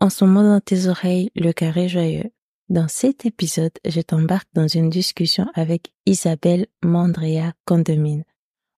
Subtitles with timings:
[0.00, 2.30] En ce moment dans tes oreilles, le carré joyeux.
[2.68, 8.22] Dans cet épisode, je t'embarque dans une discussion avec Isabelle Mandrea Condemine.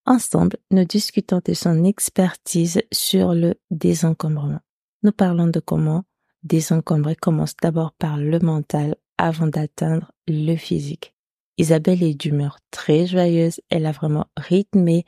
[0.07, 4.61] Ensemble, nous discutons de son expertise sur le désencombrement.
[5.03, 6.03] Nous parlons de comment
[6.41, 11.13] désencombrer commence d'abord par le mental avant d'atteindre le physique.
[11.59, 15.05] Isabelle est d'humeur très joyeuse, elle a vraiment rythmé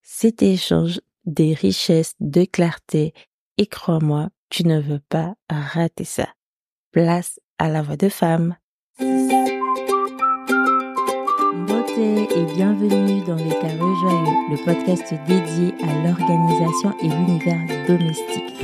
[0.00, 3.12] cet échange des richesses de clarté
[3.58, 6.28] et crois-moi, tu ne veux pas rater ça.
[6.92, 8.56] Place à la voix de femme.
[11.66, 18.54] Beauté et bienvenue dans les carrés joyeux, le podcast dédié à l'organisation et l'univers domestique.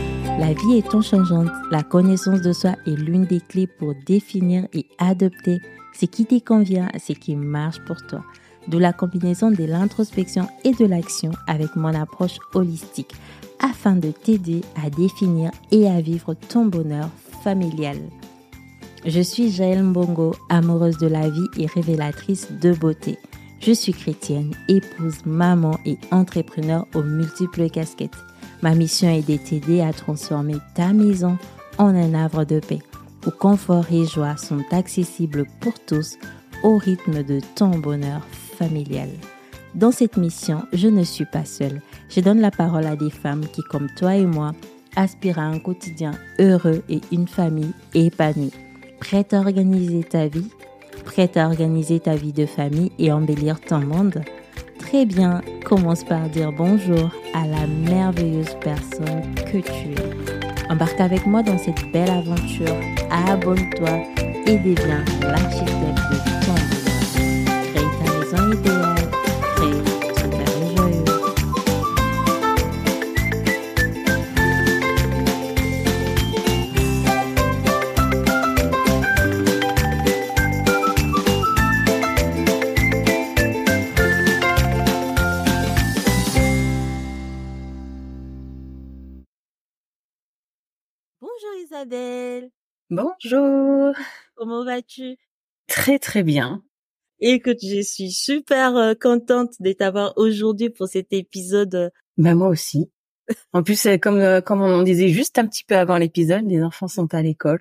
[0.40, 4.86] La vie est changeante, la connaissance de soi est l'une des clés pour définir et
[4.98, 5.60] adopter
[5.94, 8.22] ce qui te convient, ce qui marche pour toi.
[8.68, 13.14] De la combinaison de l'introspection et de l'action avec mon approche holistique
[13.60, 17.08] afin de t'aider à définir et à vivre ton bonheur
[17.42, 17.98] familial.
[19.04, 23.18] Je suis Jaël Mbongo, amoureuse de la vie et révélatrice de beauté.
[23.60, 28.18] Je suis chrétienne, épouse, maman et entrepreneur aux multiples casquettes.
[28.62, 31.38] Ma mission est de t'aider à transformer ta maison
[31.78, 32.80] en un havre de paix,
[33.26, 36.16] où confort et joie sont accessibles pour tous
[36.62, 38.22] au rythme de ton bonheur
[38.58, 39.10] familial.
[39.74, 41.82] Dans cette mission, je ne suis pas seule.
[42.08, 44.52] Je donne la parole à des femmes qui, comme toi et moi,
[44.94, 48.52] aspirent à un quotidien heureux et une famille épanouie.
[49.00, 50.50] Prête à organiser ta vie
[51.06, 54.22] Prête à organiser ta vie de famille et embellir ton monde?
[54.80, 60.70] Très bien, commence par dire bonjour à la merveilleuse personne que tu es.
[60.70, 62.74] Embarque avec moi dans cette belle aventure,
[63.10, 64.02] abonne-toi
[64.46, 67.36] et deviens l'architecte de ton bonheur.
[67.72, 68.95] Crée ta maison idéale
[94.46, 95.16] Comment vas-tu?
[95.66, 96.62] Très très bien.
[97.18, 101.90] Écoute, je suis super euh, contente de t'avoir aujourd'hui pour cet épisode.
[102.16, 102.88] Bah moi aussi.
[103.52, 106.62] En plus, euh, comme euh, comme on disait juste un petit peu avant l'épisode, les
[106.62, 107.58] enfants sont à l'école,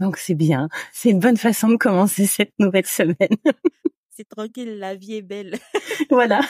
[0.00, 0.68] donc c'est bien.
[0.92, 3.36] C'est une bonne façon de commencer cette nouvelle semaine.
[4.10, 5.54] c'est tranquille, la vie est belle.
[6.10, 6.40] voilà.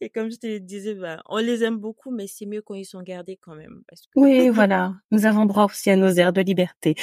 [0.00, 2.84] Et comme je te disais, bah, on les aime beaucoup, mais c'est mieux quand ils
[2.84, 3.82] sont gardés quand même.
[4.14, 4.94] Oui, voilà.
[5.10, 6.94] Nous avons droit aussi à nos airs de liberté.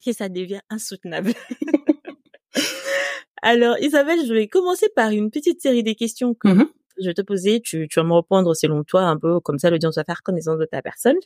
[0.00, 1.32] Après, ça devient insoutenable.
[3.42, 6.68] Alors, Isabelle, je vais commencer par une petite série des questions que mm-hmm.
[7.00, 7.60] je vais te poser.
[7.60, 10.58] Tu, tu vas me répondre selon toi, un peu comme ça, l'audience va faire connaissance
[10.58, 11.16] de ta personne.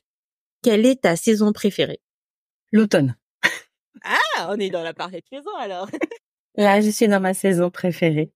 [0.62, 2.00] Quelle est ta saison préférée?
[2.71, 3.16] L'automne.
[4.05, 5.89] Ah, on est dans la parfaite saison alors.
[6.56, 8.33] Là, je suis dans ma saison préférée.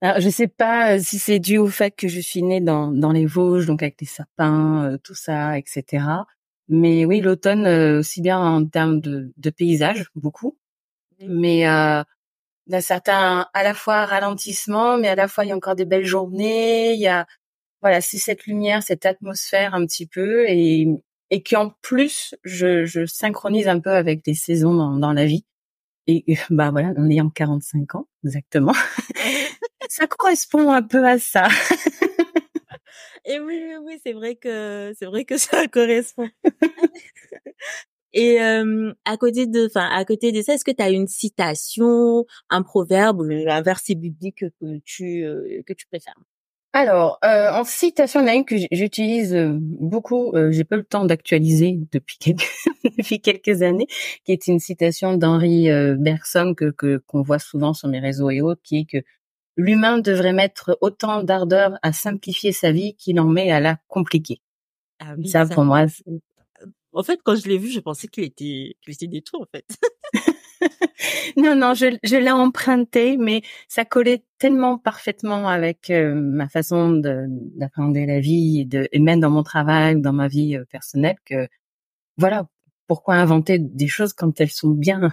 [0.00, 2.92] Alors, je sais pas euh, si c'est dû au fait que je suis née dans,
[2.92, 6.04] dans les Vosges, donc avec les sapins, euh, tout ça, etc.
[6.68, 10.58] Mais oui, l'automne, euh, aussi bien en termes de, de paysage, beaucoup.
[11.20, 12.02] Mais euh,
[12.66, 15.86] d'un certain, à la fois ralentissement, mais à la fois il y a encore des
[15.86, 16.94] belles journées.
[16.94, 17.26] Il y a,
[17.82, 20.88] voilà, c'est cette lumière, cette atmosphère un petit peu, et
[21.30, 25.26] et qui en plus, je, je synchronise un peu avec les saisons dans, dans la
[25.26, 25.44] vie.
[26.06, 28.74] Et bah voilà, en ayant 45 ans, exactement.
[29.88, 31.48] ça correspond un peu à ça.
[33.28, 36.28] Et oui, oui, oui, c'est vrai que c'est vrai que ça correspond.
[38.14, 41.06] Et euh, à côté de, enfin, à côté de ça, est-ce que tu as une
[41.06, 46.14] citation, un proverbe un verset biblique que tu euh, que tu préfères?
[46.72, 50.32] Alors, euh, en citation, il y en a une que j'utilise beaucoup.
[50.50, 52.48] J'ai pas le temps d'actualiser depuis quelques
[52.98, 53.86] depuis quelques années,
[54.24, 55.68] qui est une citation d'Henri
[55.98, 56.70] Bergson que
[57.06, 59.04] qu'on voit souvent sur mes réseaux et autres, qui est que
[59.58, 64.40] l'humain devrait mettre autant d'ardeur à simplifier sa vie qu'il en met à la compliquer.
[65.00, 65.86] Ah oui, ça, pour moi.
[66.92, 69.66] En fait, quand je l'ai vu, je pensais qu'il était, qu'il était des en fait.
[71.36, 76.92] non, non, je, je l'ai emprunté, mais ça collait tellement parfaitement avec euh, ma façon
[76.92, 81.16] d'appréhender la vie et, de, et même dans mon travail, dans ma vie euh, personnelle,
[81.24, 81.48] que
[82.16, 82.48] voilà,
[82.86, 85.10] pourquoi inventer des choses quand elles sont bien?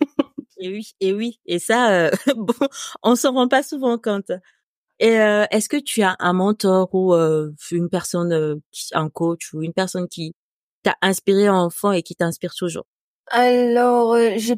[0.60, 1.40] et oui, et oui.
[1.46, 2.54] Et ça, euh, bon,
[3.02, 4.30] on s'en rend pas souvent compte.
[4.98, 8.60] Et euh, est-ce que tu as un mentor ou euh, une personne,
[8.92, 10.34] un coach ou une personne qui
[10.82, 12.84] t'a inspiré enfant et qui t'inspire toujours?
[13.30, 14.56] Alors, j'ai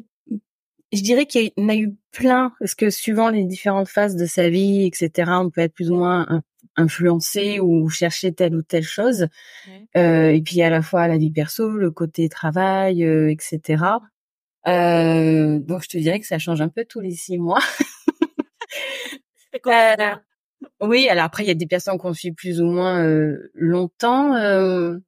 [0.93, 4.27] je dirais qu'il y en a eu plein, parce que suivant les différentes phases de
[4.27, 6.43] sa vie, etc., on peut être plus ou moins
[6.77, 9.29] influencé ou chercher telle ou telle chose.
[9.97, 13.85] Euh, et puis à la fois la vie perso, le côté travail, euh, etc.
[14.69, 17.61] Euh, donc je te dirais que ça change un peu tous les six mois.
[19.67, 20.15] euh,
[20.81, 24.35] oui, alors après il y a des personnes qu'on suit plus ou moins euh, longtemps.
[24.37, 24.99] Euh,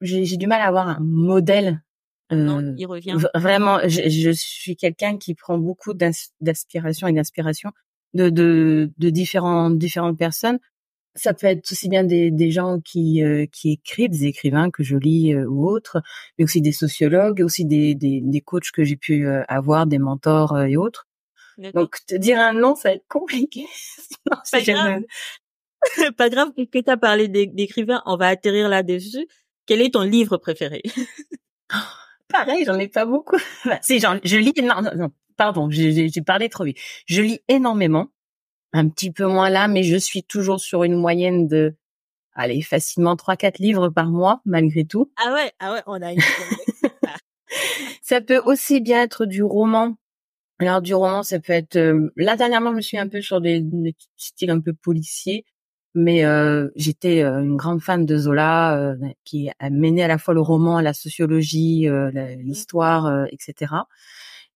[0.00, 1.82] j'ai du mal à avoir un modèle
[2.30, 3.16] non, euh, il revient.
[3.34, 7.72] Vraiment, je, je suis quelqu'un qui prend beaucoup d'aspiration et d'inspiration
[8.14, 10.58] de, de, de différentes différentes personnes.
[11.16, 14.84] Ça peut être aussi bien des, des gens qui euh, qui écrivent, des écrivains que
[14.84, 16.00] je lis euh, ou autres,
[16.38, 20.58] mais aussi des sociologues, aussi des des, des coachs que j'ai pu avoir, des mentors
[20.62, 21.06] et autres.
[21.74, 23.66] Donc te dire un nom, ça va être compliqué.
[24.30, 25.02] non, pas, grave.
[26.16, 29.26] pas grave que tu as parlé d'écrivains, on va atterrir là-dessus.
[29.66, 30.82] Quel est ton livre préféré?
[32.28, 33.38] Pareil, j'en ai pas beaucoup.
[33.82, 36.78] si, je lis non, pardon, j'ai parlé trop vite.
[37.06, 38.08] Je lis énormément,
[38.72, 41.74] un petit peu moins là, mais je suis toujours sur une moyenne de,
[42.34, 45.10] allez, facilement trois, quatre livres par mois, malgré tout.
[45.16, 46.20] Ah ouais, ah ouais, on a une.
[48.02, 49.96] ça peut aussi bien être du roman.
[50.58, 51.76] Alors du roman, ça peut être.
[51.76, 55.44] Euh, là dernièrement, je me suis un peu sur des, des styles un peu policiers
[55.94, 60.18] mais euh, j'étais euh, une grande fan de Zola euh, qui a mené à la
[60.18, 62.10] fois le roman, la sociologie, mmh.
[62.42, 63.74] l'histoire, etc.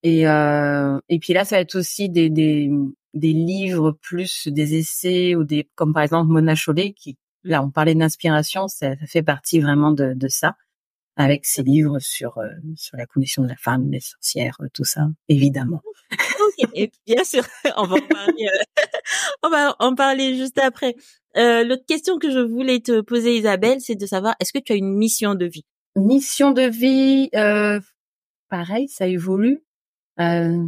[0.02, 2.70] Et et puis là, ça va être aussi des, des
[3.14, 7.70] des livres plus des essais ou des comme par exemple Mona Chollet qui là on
[7.70, 10.56] parlait d'inspiration, ça, ça, fait partie vraiment de, de ça
[11.16, 12.38] avec ses livres sur
[12.76, 15.81] sur la condition de la femme, les sorcières, tout ça, évidemment.
[16.75, 17.44] et bien sûr,
[17.76, 18.49] on va en parler,
[19.43, 20.94] on va en parler juste après.
[21.37, 24.72] Euh, l'autre question que je voulais te poser, Isabelle, c'est de savoir est-ce que tu
[24.72, 25.64] as une mission de vie?
[25.96, 27.81] Mission de vie, euh,
[28.49, 29.64] pareil, ça évolue.
[30.20, 30.64] Euh,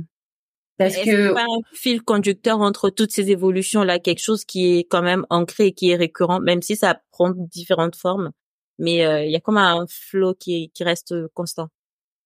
[0.78, 4.84] parce que pas un fil conducteur entre toutes ces évolutions là, quelque chose qui est
[4.84, 8.30] quand même ancré et qui est récurrent, même si ça prend différentes formes.
[8.78, 11.68] Mais euh, il y a comme un flot qui, qui reste constant?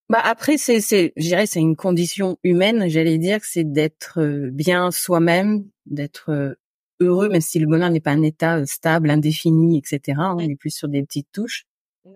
[0.09, 4.19] Bah après c'est c'est je dirais c'est une condition humaine, j'allais dire que c'est d'être
[4.51, 6.57] bien soi-même, d'être
[7.01, 10.19] heureux, même si le bonheur n'est pas un état euh, stable, indéfini, etc.
[10.37, 11.65] On est plus sur des petites touches,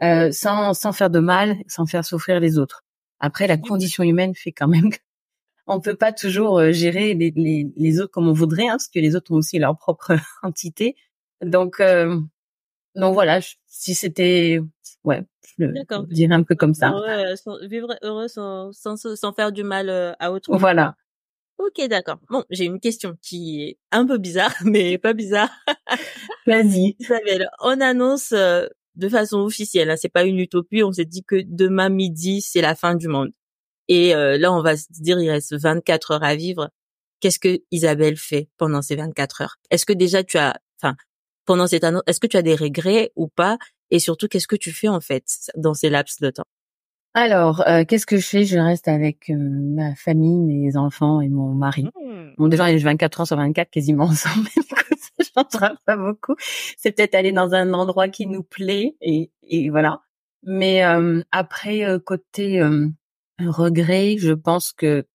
[0.03, 2.83] euh, sans sans faire de mal, sans faire souffrir les autres.
[3.21, 4.91] Après, la condition humaine fait quand même
[5.67, 8.89] on peut pas toujours euh, gérer les, les, les, autres comme on voudrait, hein, parce
[8.89, 10.13] que les autres ont aussi leur propre
[10.43, 10.97] entité.
[11.43, 12.21] Donc, euh,
[12.95, 14.61] donc voilà, si c'était,
[15.05, 15.25] ouais,
[15.59, 16.93] je le dirais un peu comme ça.
[17.63, 20.57] vivre heureux sans, sans, sans faire du mal à autrui.
[20.59, 20.97] Voilà,
[21.59, 22.19] Ok, d'accord.
[22.29, 25.51] Bon, j'ai une question qui est un peu bizarre, mais pas bizarre.
[26.47, 26.97] Vas-y.
[26.99, 28.67] Isabelle, on annonce euh,
[28.97, 32.61] de façon officielle, hein, c'est pas une utopie, on s'est dit que demain midi, c'est
[32.61, 33.31] la fin du monde.
[33.89, 36.71] Et euh, là, on va se dire, il reste 24 heures à vivre.
[37.21, 39.57] Qu'est-ce que Isabelle fait pendant ces 24 heures?
[39.71, 40.97] Est-ce que déjà tu as, enfin,
[41.47, 43.59] pendant cette annonce, est-ce que tu as des regrets ou pas?
[43.91, 45.25] Et surtout, qu'est-ce que tu fais en fait
[45.57, 46.45] dans ces laps de temps?
[47.15, 48.45] Alors, euh, qu'est-ce que je fais?
[48.45, 51.85] Je reste avec euh, ma famille, mes enfants et mon mari.
[51.85, 52.35] Mmh.
[52.39, 54.49] Bon, déjà, il est 24 heures sur 24 quasiment ensemble.
[55.37, 56.35] changera pas beaucoup.
[56.77, 60.01] C'est peut-être aller dans un endroit qui nous plaît et, et voilà.
[60.43, 62.61] Mais euh, après, côté
[63.39, 65.07] regret, je pense que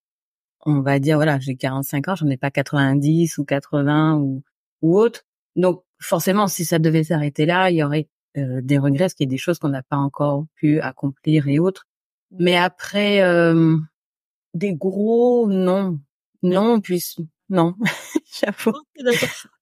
[0.65, 4.43] on va dire, voilà, j'ai 45 ans, j'en ai pas 90 ou 80 ou,
[4.81, 5.21] ou autre.
[5.55, 9.31] Donc, forcément, si ça devait s'arrêter là, il y aurait des regrets, qu'il y a
[9.31, 11.85] des choses qu'on n'a pas encore pu accomplir et autres.
[12.31, 13.77] Mais après, euh,
[14.53, 15.99] des gros, non.
[16.41, 17.03] Non, puis
[17.49, 17.75] non,
[18.39, 18.77] j'avoue.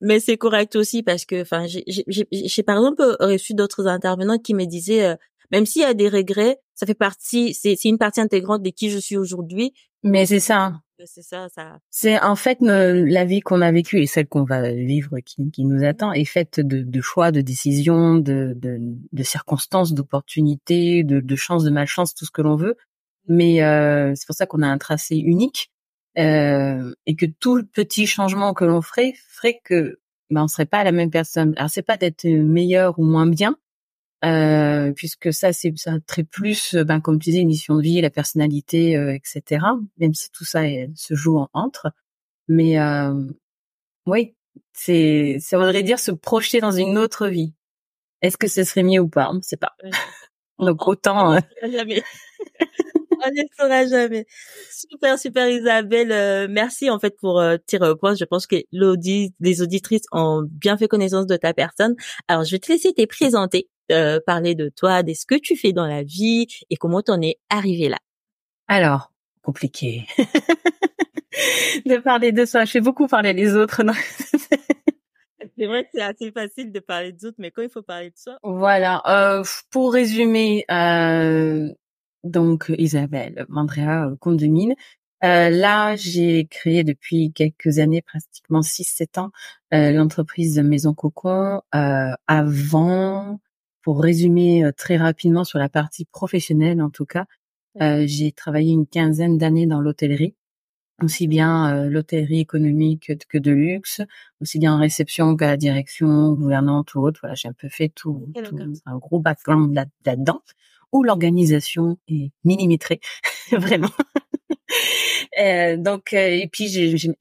[0.02, 4.66] Mais c'est correct aussi parce que, enfin, j'ai par exemple reçu d'autres intervenants qui me
[4.66, 5.16] disaient, euh,
[5.52, 8.92] même s'il y a des regrets, ça fait partie, c'est une partie intégrante de qui
[8.92, 9.74] je suis aujourd'hui.
[10.04, 10.80] Mais c'est ça.
[11.06, 11.80] C'est ça, ça.
[11.90, 15.66] C'est en fait la vie qu'on a vécue et celle qu'on va vivre qui, qui,
[15.66, 18.78] nous attend est faite de, de choix, de décisions, de, de,
[19.12, 22.78] de circonstances, d'opportunités, de, de chance, de malchance, tout ce que l'on veut.
[23.28, 25.72] Mais euh, c'est pour ça qu'on a un tracé unique
[26.18, 30.84] euh, et que tout petit changement que l'on ferait ferait que ben on serait pas
[30.84, 31.54] la même personne.
[31.58, 33.56] Alors c'est pas d'être meilleur ou moins bien,
[34.26, 37.84] euh, puisque ça c'est ça très plus euh, ben comme tu disais une mission de
[37.84, 39.64] vie la personnalité euh, etc
[39.98, 40.62] même si tout ça
[40.96, 41.92] se joue en entre.
[42.48, 43.14] Mais euh,
[44.08, 44.36] oui
[44.74, 47.54] c'est ça voudrait dire se projeter dans une autre vie.
[48.24, 49.30] Est-ce que ce serait mieux ou pas?
[49.30, 49.76] On ne sait pas.
[50.60, 52.04] Donc autant jamais.
[53.20, 54.26] On ne saura jamais.
[54.72, 60.06] Super super Isabelle merci en fait pour tirer au point je pense que les auditrices
[60.12, 61.96] ont bien fait connaissance de ta personne.
[62.28, 65.56] Alors je vais te laisser te présenter euh, parler de toi, de ce que tu
[65.56, 67.98] fais dans la vie et comment t'en es arrivé là.
[68.68, 70.06] Alors, compliqué
[71.86, 72.66] de parler de soi.
[72.66, 73.82] Je fais beaucoup parler les autres.
[75.60, 78.12] C'est vrai que c'est assez facile de parler des autres, mais quand il faut parler
[78.12, 78.38] de soi.
[78.44, 79.02] Voilà.
[79.08, 81.68] Euh, pour résumer, euh,
[82.24, 84.76] donc Isabelle Mandrea Condemine.
[85.24, 89.32] Euh, là, j'ai créé depuis quelques années, pratiquement 6-7 ans,
[89.74, 91.62] euh, l'entreprise Maison Cocon.
[91.74, 93.40] Euh, avant,
[93.88, 97.24] pour résumer euh, très rapidement sur la partie professionnelle en tout cas,
[97.82, 100.36] euh, j'ai travaillé une quinzaine d'années dans l'hôtellerie,
[101.02, 104.02] aussi bien euh, l'hôtellerie économique que de luxe,
[104.42, 107.22] aussi bien en réception qu'à la direction, gouvernante ou autre.
[107.24, 109.74] Voilà, j'ai un peu fait tout, tout un gros background
[110.06, 110.42] là-dedans,
[110.92, 113.00] où l'organisation est millimétrée,
[113.54, 113.92] vraiment.
[115.40, 116.68] Euh, donc euh, et puis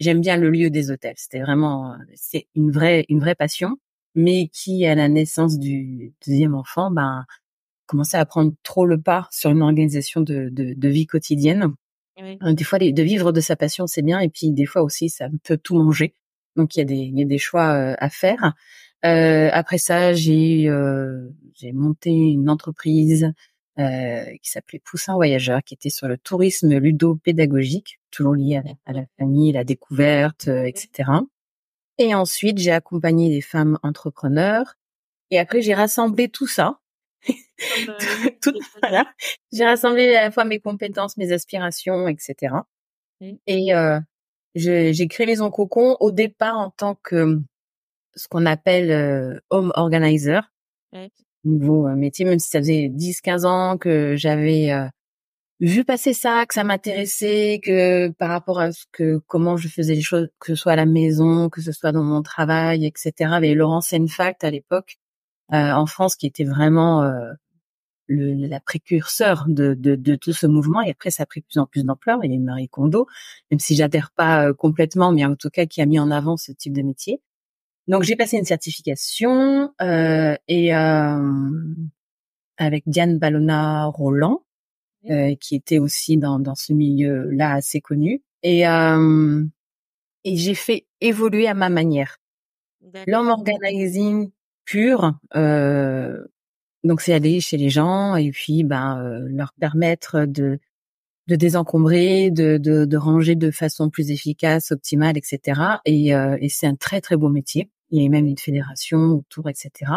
[0.01, 1.15] j'aime bien le lieu des hôtels.
[1.17, 3.77] C'était vraiment c'est une vraie une vraie passion,
[4.17, 7.25] mais qui à la naissance du deuxième enfant, ben
[7.87, 11.73] commençait à prendre trop le pas sur une organisation de, de, de vie quotidienne.
[12.21, 12.39] Oui.
[12.43, 15.09] Euh, des fois, de vivre de sa passion, c'est bien, et puis des fois aussi,
[15.09, 16.15] ça peut tout manger.
[16.57, 18.55] Donc il y a des il y a des choix à faire.
[19.05, 23.33] Euh, après ça, j'ai euh, j'ai monté une entreprise
[23.79, 29.05] euh, qui s'appelait Poussin Voyageur, qui était sur le tourisme ludo-pédagogique, toujours lié à la,
[29.19, 31.11] famille, la découverte, euh, etc.
[31.99, 34.75] Et ensuite, j'ai accompagné des femmes entrepreneurs.
[35.31, 36.81] Et après, j'ai rassemblé tout ça.
[38.43, 39.07] tout, voilà.
[39.53, 42.55] J'ai rassemblé à la fois mes compétences, mes aspirations, etc.
[43.47, 43.99] Et euh,
[44.55, 47.41] j'ai créé Maison Cocon au départ en tant que
[48.15, 50.53] ce qu'on appelle euh, home organizer
[51.47, 54.71] nouveau métier, même si ça faisait 10-15 ans que j'avais
[55.61, 59.95] vu passer ça, que ça m'intéressait, que par rapport à ce que comment je faisais
[59.95, 63.33] les choses, que ce soit à la maison, que ce soit dans mon travail, etc.
[63.33, 64.97] Avec Laurent Senfact à l'époque
[65.51, 67.03] en France, qui était vraiment
[68.09, 70.83] le, la précurseur de, de, de, tout ce mouvement.
[70.83, 72.21] Et après, ça a pris plus en plus d'ampleur.
[72.25, 73.07] Il y a Marie Kondo,
[73.51, 76.53] même si j'adhère pas complètement, mais en tout cas qui a mis en avant ce
[76.53, 77.21] type de métier.
[77.89, 81.55] Donc j'ai passé une certification euh, et euh,
[82.57, 84.43] avec Diane Ballona Roland,
[85.11, 88.23] euh, qui était aussi dans, dans ce milieu-là assez connu.
[88.43, 89.45] Et, euh,
[90.25, 92.19] et j'ai fait évoluer à ma manière.
[93.07, 94.31] L'homme organizing
[94.65, 96.25] pur, euh,
[96.85, 100.59] donc c'est aller chez les gens et puis ben euh, leur permettre de
[101.29, 105.61] de désencombrer, de, de, de, ranger de façon plus efficace, optimale, etc.
[105.85, 108.99] Et, euh, et c'est un très très beau métier il y a même une fédération
[108.99, 109.93] autour, etc.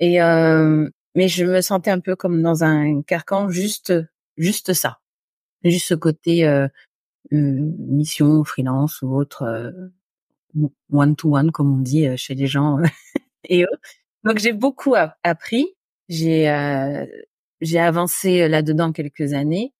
[0.00, 3.92] Et euh, mais je me sentais un peu comme dans un carcan, juste
[4.36, 5.00] juste ça,
[5.62, 6.68] juste ce côté euh,
[7.32, 9.72] euh mission, freelance ou autre,
[10.92, 12.78] one to one comme on dit euh, chez les gens
[13.44, 13.78] et eux.
[14.24, 15.66] Donc j'ai beaucoup appris,
[16.08, 17.06] j'ai euh,
[17.60, 19.72] j'ai avancé là-dedans quelques années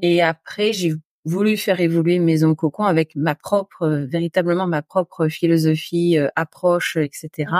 [0.00, 5.28] et après j'ai voulu faire évoluer Maison Cocon avec ma propre, euh, véritablement ma propre
[5.28, 7.52] philosophie, euh, approche, etc.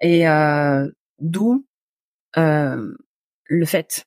[0.00, 1.66] Et euh, d'où
[2.36, 4.04] le fait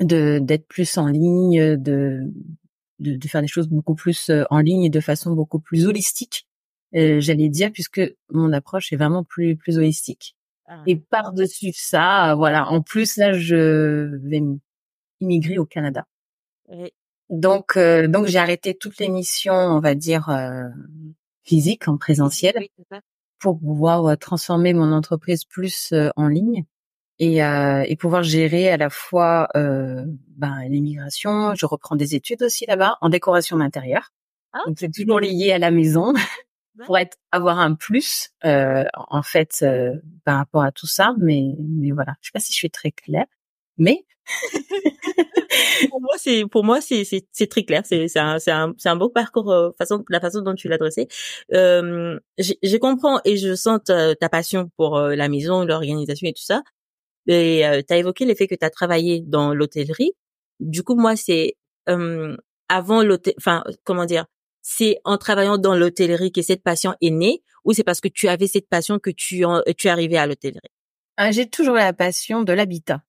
[0.00, 2.20] de d'être plus en ligne, de,
[2.98, 6.46] de, de faire des choses beaucoup plus en ligne et de façon beaucoup plus holistique,
[6.92, 10.36] j'allais dire, puisque mon approche est vraiment plus plus holistique.
[10.66, 10.82] Ah.
[10.86, 12.68] Et par dessus ça, voilà.
[12.68, 14.42] En plus là, je vais
[15.20, 16.06] immigrer au Canada.
[17.30, 20.68] Donc, euh, donc j'ai arrêté toutes les missions, on va dire euh,
[21.42, 22.54] physiques en présentiel,
[23.38, 26.64] pour pouvoir euh, transformer mon entreprise plus en ligne
[27.18, 31.54] et, et pouvoir gérer à la fois ben, l'immigration.
[31.54, 34.10] Je reprends des études aussi là-bas en décoration d'intérieur.
[34.52, 34.60] Ah.
[34.66, 36.12] Donc c'est toujours lié à la maison
[36.86, 39.64] pour être avoir un plus en fait
[40.24, 41.14] par rapport à tout ça.
[41.18, 43.26] Mais mais voilà, je sais pas si je suis très claire,
[43.78, 44.04] mais
[45.90, 47.82] pour moi, c'est pour moi c'est c'est très clair.
[47.84, 50.68] C'est c'est un c'est un c'est un beau parcours euh, façon la façon dont tu
[50.68, 51.08] l'as dressé.
[51.52, 56.32] Euh, je comprends et je sens ta, ta passion pour euh, la maison, l'organisation et
[56.32, 56.62] tout ça.
[57.26, 60.12] Et euh, tu as évoqué le fait que tu as travaillé dans l'hôtellerie.
[60.60, 61.56] Du coup, moi, c'est
[61.88, 62.36] euh,
[62.68, 64.26] avant l'hôtel, enfin comment dire,
[64.62, 68.28] c'est en travaillant dans l'hôtellerie que cette passion est née, ou c'est parce que tu
[68.28, 70.70] avais cette passion que tu en, tu es arrivé à l'hôtellerie?
[71.16, 73.02] Ah, j'ai toujours la passion de l'habitat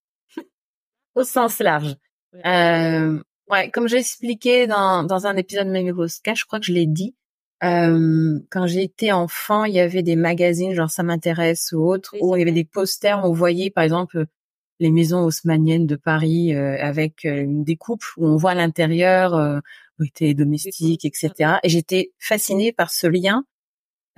[1.16, 1.96] au sens large.
[2.44, 3.18] Euh,
[3.50, 6.86] ouais, comme j'ai expliqué dans, dans un épisode de Memeroska, je crois que je l'ai
[6.86, 7.16] dit.
[7.64, 12.36] Euh, quand j'étais enfant, il y avait des magazines, genre ça m'intéresse ou autre, où
[12.36, 14.26] il y avait des posters, on voyait par exemple
[14.78, 19.60] les maisons haussmanniennes de Paris euh, avec une découpe où on voit l'intérieur, euh,
[19.98, 21.54] où étaient domestiques, etc.
[21.62, 23.44] Et j'étais fascinée par ce lien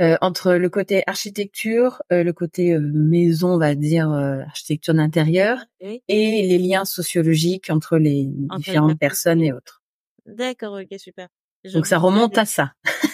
[0.00, 5.59] euh, entre le côté architecture, euh, le côté euh, maison, on va dire architecture d'intérieur,
[5.80, 9.83] et les liens sociologiques entre les différentes personnes et autres.
[10.25, 11.28] D'accord, ok, super.
[11.65, 12.73] Donc ça remonte à ça.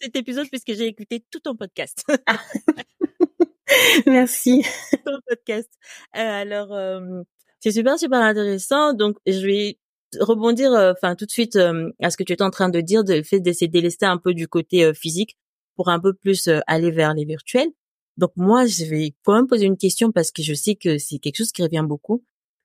[0.00, 2.04] cet épisode puisque j'ai écouté tout ton podcast.
[4.06, 4.64] Merci.
[5.04, 5.70] ton podcast.
[6.16, 7.22] Euh, alors, euh,
[7.60, 8.94] c'est super, super intéressant.
[8.94, 9.78] Donc, je vais
[10.18, 13.04] rebondir, euh, enfin, tout de suite à ce que tu étais en train de dire,
[13.04, 15.36] de fait d'essayer de délester un peu du côté physique
[15.76, 17.70] pour un peu plus aller vers les virtuels.
[18.16, 21.18] Donc, moi, je vais quand même poser une question parce que je sais que c'est
[21.18, 22.24] quelque chose qui revient beaucoup.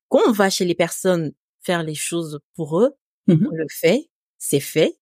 [0.10, 2.92] Quand on va chez les personnes faire les choses pour eux,
[3.28, 4.98] mmh on le fait, c'est fait.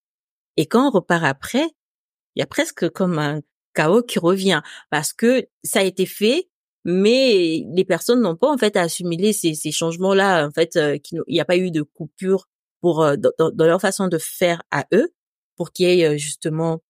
[0.58, 1.66] Et quand on repart après,
[2.36, 3.42] il y a presque comme un
[3.74, 6.50] chaos qui revient parce que ça a été fait,
[6.86, 10.48] mais les personnes n'ont pas en fait assimiler ces, ces changements-là.
[10.48, 12.48] En fait, euh, il n'y a pas eu de coupure
[12.82, 15.14] pour euh, dans, leur façon de faire à eux,
[15.56, 16.82] pour qu'il y ait euh, justement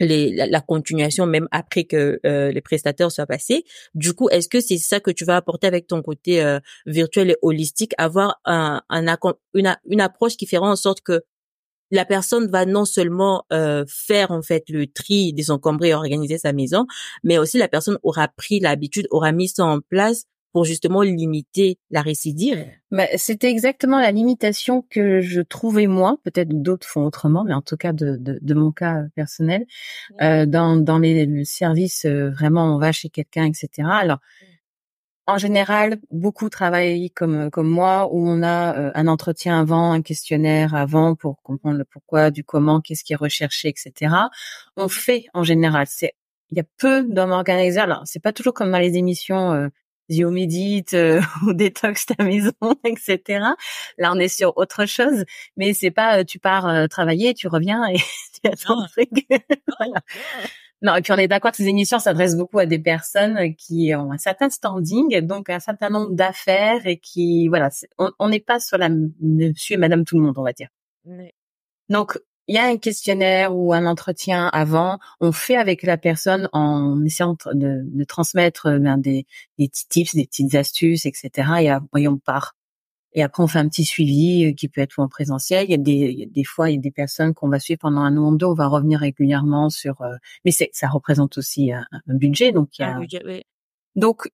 [0.00, 3.64] les, la, continuation même après que les prestataires soient passés.
[3.94, 7.36] Du coup, est-ce que c'est ça que tu vas apporter avec ton côté virtuel et
[7.42, 9.16] holistique, avoir un, un
[9.54, 11.24] une, une approche qui fera en sorte que
[11.90, 16.52] la personne va non seulement euh, faire en fait le tri, désencombrer et organiser sa
[16.52, 16.86] maison,
[17.24, 21.78] mais aussi la personne aura pris l'habitude, aura mis ça en place pour justement limiter
[21.90, 22.64] la récidive.
[22.90, 26.16] Mais c'était exactement la limitation que je trouvais moi.
[26.24, 29.66] Peut-être d'autres font autrement, mais en tout cas de, de, de mon cas personnel,
[30.22, 33.88] euh, dans, dans les, services, euh, vraiment on va chez quelqu'un, etc.
[33.90, 34.18] Alors
[35.28, 40.00] en général, beaucoup travaillent comme comme moi, où on a euh, un entretien avant, un
[40.00, 44.14] questionnaire avant pour comprendre le pourquoi, du comment, qu'est-ce qui est recherché, etc.
[44.76, 45.86] On fait en général.
[45.88, 46.14] C'est
[46.50, 47.78] il y a peu d'hommes organisés.
[47.78, 49.68] Alors c'est pas toujours comme dans les émissions euh,
[50.10, 52.52] Zio Médite euh, ou Détox ta maison,
[52.84, 53.40] etc.
[53.98, 55.24] Là, on est sur autre chose,
[55.58, 57.98] mais c'est pas euh, tu pars travailler, tu reviens et
[58.42, 58.86] tu attends.
[59.78, 60.00] voilà.
[60.80, 64.12] Non, et puis on est d'accord ces émissions s'adressent beaucoup à des personnes qui ont
[64.12, 67.68] un certain standing, donc un certain nombre d'affaires et qui, voilà,
[68.18, 68.88] on n'est pas sur la
[69.20, 70.68] monsieur et madame tout le monde, on va dire.
[71.88, 76.48] Donc, il y a un questionnaire ou un entretien avant, on fait avec la personne
[76.52, 79.26] en essayant de, de transmettre euh, ben, des,
[79.58, 81.30] des petits tips, des petites astuces, etc.
[81.60, 82.54] Et, et on part
[83.18, 85.64] et après, on fait un petit suivi euh, qui peut être en présentiel.
[85.64, 88.02] Il y a des, des fois, il y a des personnes qu'on va suivre pendant
[88.02, 88.46] un an ou deux.
[88.46, 90.02] On va revenir régulièrement sur.
[90.02, 93.00] Euh, mais c'est, ça représente aussi un, budget, donc il y a.
[93.96, 94.28] Donc,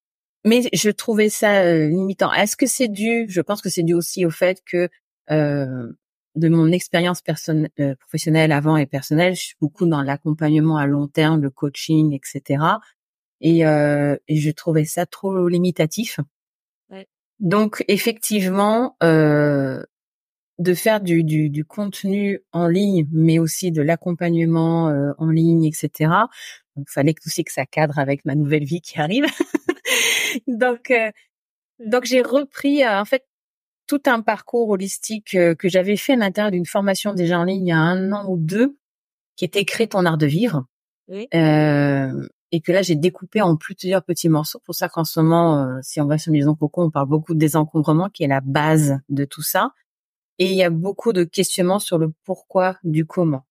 [0.45, 2.31] mais je trouvais ça euh, limitant.
[2.31, 4.91] Est-ce que c'est dû Je pense que c'est dû aussi au fait que
[5.31, 5.91] euh,
[6.35, 7.71] de mon expérience personne,
[8.01, 12.63] professionnelle avant et personnelle, je suis beaucoup dans l'accompagnement à long terme, le coaching, etc.
[13.41, 16.21] Et, et je trouvais ça trop limitatif.
[17.41, 19.83] Donc effectivement, euh,
[20.59, 25.65] de faire du, du, du, contenu en ligne, mais aussi de l'accompagnement euh, en ligne,
[25.65, 26.13] etc.
[26.77, 29.27] Il fallait aussi que ça cadre avec ma nouvelle vie qui arrive.
[30.47, 31.11] donc, euh,
[31.85, 33.25] donc j'ai repris en fait
[33.87, 37.69] tout un parcours holistique que j'avais fait à l'intérieur d'une formation déjà en ligne il
[37.69, 38.79] y a un an ou deux,
[39.37, 40.67] qui était créer ton art de vivre.
[41.09, 41.29] Oui
[42.55, 44.61] et que là j'ai découpé en plusieurs petits morceaux.
[44.65, 47.35] Pour ça qu'en ce moment, euh, si on va sur Maison Coco, on parle beaucoup
[47.35, 49.73] de désencombrement qui est la base de tout ça.
[50.39, 53.45] Et il y a beaucoup de questionnements sur le pourquoi du comment.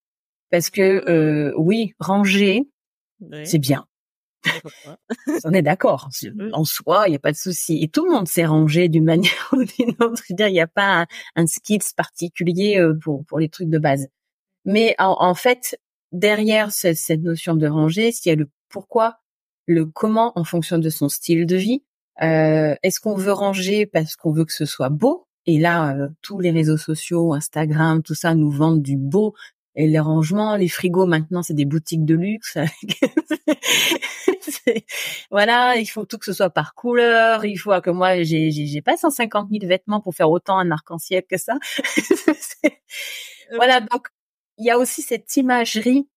[0.51, 2.63] Parce que euh, oui, ranger,
[3.43, 3.85] c'est bien.
[5.43, 6.09] on est d'accord.
[6.53, 7.79] En soi, il n'y a pas de souci.
[7.81, 10.23] Et tout le monde s'est rangé d'une manière ou d'une autre.
[10.29, 14.07] Il n'y a pas un, un skills particulier euh, pour, pour les trucs de base.
[14.65, 15.77] Mais en, fait,
[16.13, 19.17] derrière cette, cette, notion de ranger, s'il y a le pourquoi,
[19.67, 21.83] le comment en fonction de son style de vie.
[22.21, 25.27] Euh, est-ce qu'on veut ranger parce qu'on veut que ce soit beau?
[25.45, 29.33] Et là, euh, tous les réseaux sociaux, Instagram, tout ça nous vendent du beau.
[29.75, 32.59] Et les rangements, les frigos maintenant, c'est des boutiques de luxe.
[35.31, 37.43] voilà, il faut tout que ce soit par couleur.
[37.43, 41.23] Il faut que moi, j'ai j'ai pas 150 000 vêtements pour faire autant un arc-en-ciel
[41.27, 41.55] que ça.
[43.55, 44.09] voilà, donc
[44.57, 46.07] il y a aussi cette imagerie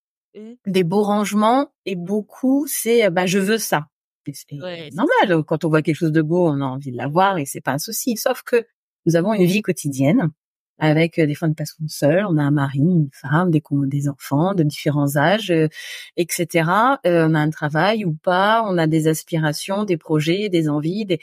[0.66, 3.86] des beaux rangements et beaucoup c'est bah je veux ça.
[4.26, 4.56] C'est
[4.92, 7.60] normal quand on voit quelque chose de beau, on a envie de l'avoir et c'est
[7.60, 8.16] pas un souci.
[8.16, 8.66] Sauf que
[9.06, 10.30] nous avons une vie quotidienne
[10.78, 14.08] avec euh, des fois une personne seule, on a un mari, une femme, des, des
[14.08, 15.68] enfants de différents âges, euh,
[16.16, 16.70] etc.
[17.06, 21.06] Euh, on a un travail ou pas, on a des aspirations, des projets, des envies,
[21.06, 21.20] des...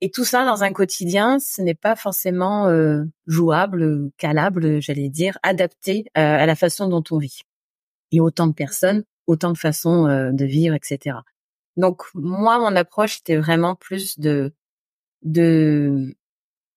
[0.00, 2.68] et tout ça dans un quotidien, ce n'est pas forcément
[3.26, 7.40] jouable, calable, j'allais dire, adapté à la façon dont on vit.
[8.12, 11.18] Et autant de personnes, autant de façons euh, de vivre, etc.
[11.76, 14.54] Donc moi, mon approche était vraiment plus de
[15.22, 16.14] de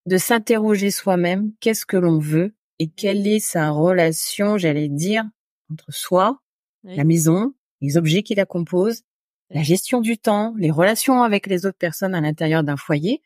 [0.06, 5.24] de s'interroger soi-même, qu'est-ce que l'on veut et quelle est sa relation, j'allais dire,
[5.70, 6.40] entre soi,
[6.82, 7.52] la maison,
[7.82, 9.02] les objets qui la composent,
[9.50, 13.22] la gestion du temps, les relations avec les autres personnes à l'intérieur d'un foyer.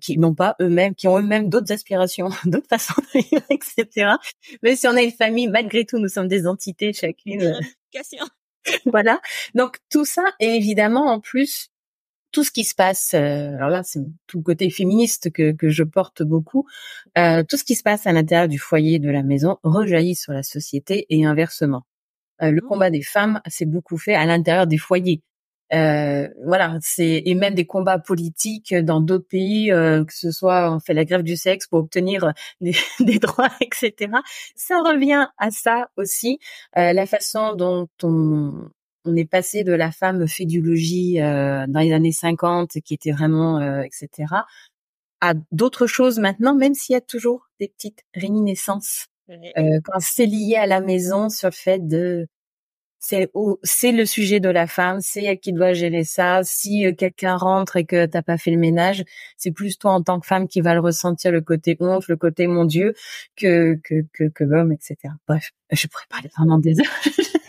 [0.00, 4.12] qui n'ont pas eux-mêmes, qui ont eux-mêmes d'autres aspirations, d'autres façons de vivre, etc.
[4.62, 7.58] Mais si on a une famille, malgré tout, nous sommes des entités chacune.
[8.86, 9.20] voilà.
[9.54, 11.70] Donc tout ça, et évidemment en plus
[12.34, 15.68] tout ce qui se passe, euh, alors là c'est tout le côté féministe que, que
[15.68, 16.66] je porte beaucoup,
[17.16, 20.32] euh, tout ce qui se passe à l'intérieur du foyer de la maison rejaillit sur
[20.32, 21.84] la société et inversement.
[22.42, 22.68] Euh, le mmh.
[22.68, 25.22] combat des femmes s'est beaucoup fait à l'intérieur des foyers.
[25.72, 30.70] Euh, voilà, c'est et même des combats politiques dans d'autres pays, euh, que ce soit
[30.72, 34.12] on fait la grève du sexe pour obtenir des, des droits, etc.
[34.56, 36.38] Ça revient à ça aussi,
[36.76, 38.68] euh, la façon dont on
[39.04, 43.58] on est passé de la femme fédulogie euh, dans les années 50 qui était vraiment
[43.58, 44.32] euh, etc
[45.20, 50.26] à d'autres choses maintenant même s'il y a toujours des petites réminiscences euh, quand c'est
[50.26, 52.26] lié à la maison sur le fait de
[53.04, 53.30] c'est
[53.62, 56.40] c'est le sujet de la femme, c'est elle qui doit gérer ça.
[56.42, 59.04] Si quelqu'un rentre et que t'as pas fait le ménage,
[59.36, 62.16] c'est plus toi en tant que femme qui va le ressentir le côté honte, le
[62.16, 62.94] côté mon Dieu
[63.36, 64.96] que que que, que l'homme, etc.
[65.28, 66.86] Bref, je pourrais parler vraiment des heures.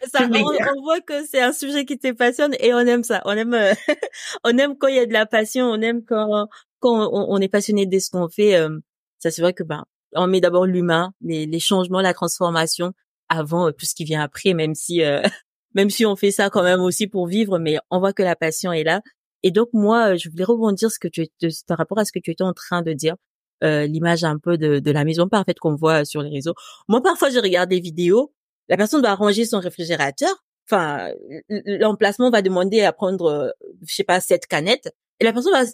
[0.20, 3.22] on, voit que c'est un sujet qui te passionne et on aime ça.
[3.24, 3.74] On aime, euh,
[4.44, 5.66] on aime quand il y a de la passion.
[5.66, 6.48] On aime quand
[6.80, 8.56] quand on, est passionné de ce qu'on fait.
[8.56, 8.78] Euh,
[9.18, 9.84] ça c'est vrai que ben
[10.14, 12.94] on met d'abord l'humain, les, les changements, la transformation
[13.28, 14.54] avant euh, tout ce qui vient après.
[14.54, 15.00] Même si
[15.74, 18.36] même si on fait ça quand même aussi pour vivre, mais on voit que la
[18.36, 19.02] passion est là.
[19.42, 21.26] Et donc moi, je voulais rebondir ce que tu
[21.66, 23.16] par rapport à ce que tu étais en train de dire.
[23.62, 26.54] l'image un peu de, de la maison parfaite qu'on voit sur les réseaux.
[26.88, 28.32] Moi, parfois, je regarde des vidéos
[28.68, 30.30] la personne va ranger son réfrigérateur.
[30.70, 31.12] Enfin,
[31.48, 33.50] l'emplacement va demander à prendre, euh,
[33.86, 34.94] je sais pas, sept canettes.
[35.20, 35.64] Et la personne va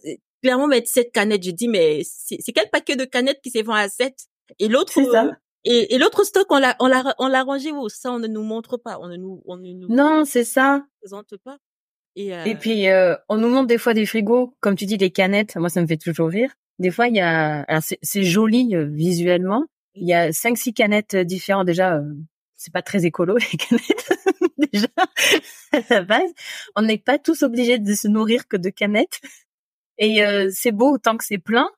[0.43, 1.45] clairement mettre sept canettes.
[1.45, 4.15] Je dis, mais c'est quel paquet de canettes qui s'est vendu à sept?
[4.61, 5.33] Et l'autre, euh,
[5.65, 7.89] et, et l'autre stock, on l'a, on l'a, on l'a rangé où?
[7.89, 8.99] Ça, on ne nous montre pas.
[9.01, 9.89] On ne nous, on ne nous.
[9.89, 10.85] Non, c'est ça.
[11.01, 11.59] Présente pas.
[12.17, 12.45] Et, euh...
[12.45, 15.57] et puis, euh, on nous montre des fois des frigos, comme tu dis, des canettes.
[15.57, 16.53] Moi, ça me fait toujours rire.
[16.79, 19.65] Des fois, il y a, alors c'est joli visuellement.
[19.95, 22.01] Il y a cinq, six canettes différentes déjà
[22.65, 24.13] c'est pas très écolo les canettes
[24.73, 24.89] déjà
[25.73, 26.33] à la base.
[26.77, 29.21] On n'est pas tous obligés de se nourrir que de canettes.
[29.99, 31.69] Et euh, c'est beau tant que c'est plein.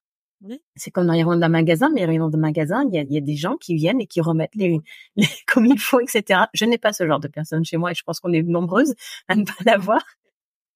[0.75, 3.03] C'est comme dans les rayons d'un magasin, mais les rayons d'un magasin, il y a,
[3.03, 4.79] y a, des gens qui viennent et qui remettent les,
[5.17, 6.45] les comme il faut, etc.
[6.55, 8.95] Je n'ai pas ce genre de personne chez moi et je pense qu'on est nombreuses
[9.29, 10.05] à ne pas l'avoir.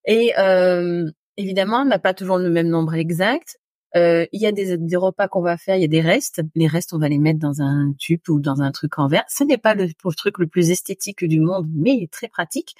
[0.06, 3.60] Et euh, évidemment, on n'a pas toujours le même nombre exact.
[3.96, 6.42] Euh, il y a des, des repas qu'on va faire, il y a des restes.
[6.55, 9.24] Les restes, on va les mettre dans un tube ou dans un truc en verre.
[9.29, 12.76] Ce n'est pas le, truc le plus esthétique du monde, mais très pratique.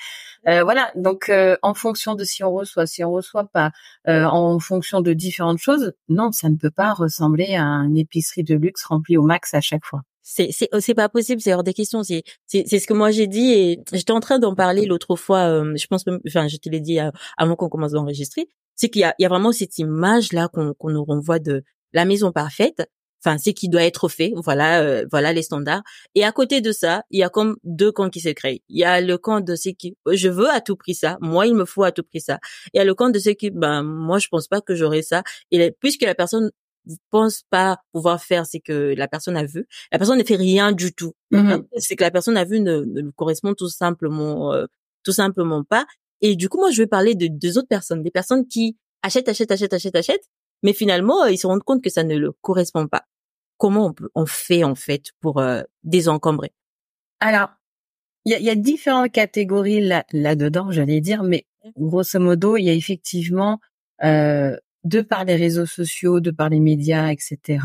[0.49, 0.91] Euh, voilà.
[0.97, 3.73] Donc, euh, en fonction de si on reçoit, si on reçoit pas,
[4.09, 8.45] euh, en fonction de différentes choses, non, ça ne peut pas ressembler à une épicerie
[8.45, 10.03] de luxe remplie au max à chaque fois.
[10.23, 12.05] C'est c'est c'est pas possible, c'est hors des questions.
[12.05, 15.65] C'est c'est ce que moi j'ai dit et j'étais en train d'en parler l'autre fois.
[15.75, 17.01] je pense, enfin, je te l'ai dit
[17.37, 18.49] avant qu'on commence d'enregistrer
[18.81, 21.39] c'est qu'il y a, il y a vraiment cette image là qu'on qu'on nous renvoie
[21.39, 21.63] de
[21.93, 22.83] la maison parfaite.
[23.23, 24.33] Enfin, c'est qui doit être fait.
[24.37, 25.83] Voilà, euh, voilà les standards.
[26.15, 28.63] Et à côté de ça, il y a comme deux camps qui se créent.
[28.71, 31.19] Il y a le camp de ceux qui, je veux à tout prix ça.
[31.21, 32.37] Moi, il me faut à tout prix ça.
[32.73, 34.75] Et il y a le camp de ceux qui, ben, moi, je pense pas que
[34.75, 35.23] j'aurai ça.
[35.51, 36.51] Et puisque la personne
[37.11, 40.73] pense pas pouvoir faire ce que la personne a vu, la personne ne fait rien
[40.73, 41.13] du tout.
[41.33, 41.67] Mm-hmm.
[41.77, 44.65] C'est que la personne a vu ne, ne correspond tout simplement, euh,
[45.05, 45.85] tout simplement pas.
[46.21, 49.29] Et du coup, moi, je vais parler de deux autres personnes, des personnes qui achètent,
[49.29, 50.29] achètent, achètent, achètent, achètent,
[50.63, 53.05] mais finalement, euh, ils se rendent compte que ça ne leur correspond pas.
[53.57, 56.53] Comment on, fait en fait pour euh, désencombrer?
[57.21, 57.51] Alors,
[58.25, 62.65] il y a, y a, différentes catégories là, là-dedans, j'allais dire, mais grosso modo, il
[62.65, 63.61] y a effectivement,
[64.03, 67.59] euh, de par les réseaux sociaux, de par les médias, etc.,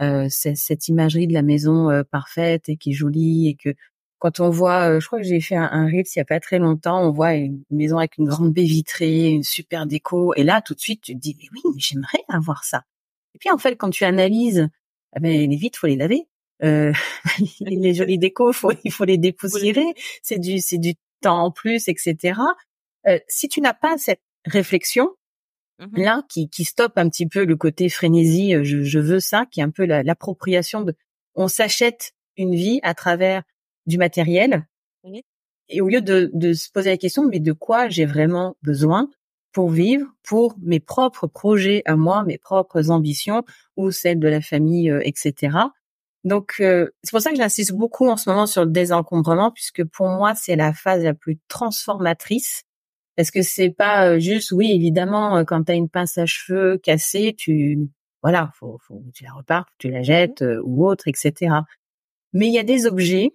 [0.00, 3.74] euh, cette imagerie de la maison euh, parfaite et qui est jolie et que
[4.18, 6.24] quand on voit, euh, je crois que j'ai fait un, un Reels il y a
[6.24, 10.34] pas très longtemps, on voit une maison avec une grande baie vitrée, une super déco,
[10.34, 12.84] et là tout de suite tu te dis mais oui, mais j'aimerais avoir ça.
[13.34, 14.68] Et puis en fait quand tu analyses,
[15.16, 16.26] eh ben, les vitres faut les laver,
[16.64, 16.92] euh,
[17.60, 21.88] les jolies décos faut il faut les dépoussiérer, c'est du c'est du temps en plus,
[21.88, 22.40] etc.
[23.06, 25.10] Euh, si tu n'as pas cette réflexion
[25.80, 29.20] mmh là qui qui stoppe un petit peu le côté frénésie, euh, je, je veux
[29.20, 30.94] ça, qui est un peu l'appropriation de,
[31.36, 33.42] on s'achète une vie à travers
[33.88, 34.68] du matériel.
[35.68, 39.08] Et au lieu de, de se poser la question, mais de quoi j'ai vraiment besoin
[39.52, 43.44] pour vivre, pour mes propres projets à moi, mes propres ambitions
[43.76, 45.56] ou celles de la famille, euh, etc.
[46.24, 49.84] Donc euh, c'est pour ça que j'insiste beaucoup en ce moment sur le désencombrement, puisque
[49.84, 52.64] pour moi c'est la phase la plus transformatrice.
[53.16, 56.78] Parce que c'est pas euh, juste, oui, évidemment, quand tu as une pince à cheveux
[56.78, 57.88] cassée, tu
[58.22, 61.52] voilà, faut, faut tu la repars, tu la jettes ou autre, etc.
[62.32, 63.32] Mais il y a des objets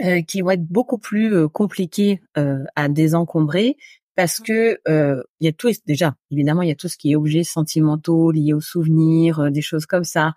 [0.00, 3.76] euh, qui vont être beaucoup plus euh, compliqués euh, à désencombrer
[4.16, 7.12] parce que euh, il y a tout déjà évidemment il y a tout ce qui
[7.12, 10.34] est objets sentimentaux liés aux souvenirs, euh, des choses comme ça.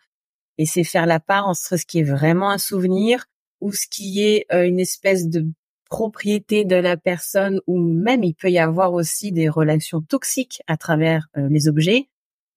[0.57, 3.25] Et c'est faire la part entre ce qui est vraiment un souvenir
[3.61, 5.45] ou ce qui est euh, une espèce de
[5.89, 10.75] propriété de la personne ou même il peut y avoir aussi des relations toxiques à
[10.75, 12.09] travers les objets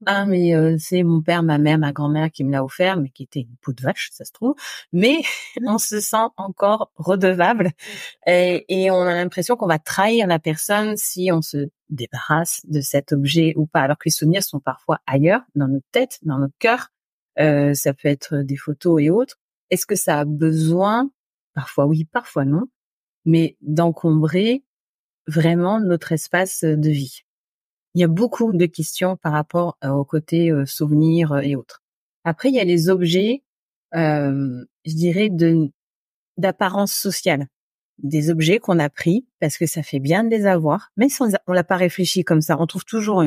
[0.06, 3.10] ah mais euh, c'est mon père, ma mère, ma grand-mère qui me l'a offert, mais
[3.10, 4.54] qui était une peau de vache, ça se trouve.
[4.92, 5.20] Mais
[5.66, 7.72] on se sent encore redevable
[8.26, 12.80] et, et on a l'impression qu'on va trahir la personne si on se débarrasse de
[12.80, 13.82] cet objet ou pas.
[13.82, 16.88] Alors que les souvenirs sont parfois ailleurs, dans notre tête, dans notre cœur.
[17.38, 19.36] Euh, ça peut être des photos et autres.
[19.70, 21.10] Est-ce que ça a besoin,
[21.54, 22.64] parfois oui, parfois non,
[23.26, 24.64] mais d'encombrer
[25.26, 27.24] vraiment notre espace de vie
[27.94, 31.56] il y a beaucoup de questions par rapport euh, au côté euh, souvenirs euh, et
[31.56, 31.82] autres.
[32.24, 33.42] Après, il y a les objets,
[33.92, 35.70] je dirais, de
[36.36, 37.48] d'apparence sociale.
[37.98, 41.22] Des objets qu'on a pris parce que ça fait bien de les avoir, même si
[41.46, 42.56] on l'a pas réfléchi comme ça.
[42.58, 43.22] On trouve toujours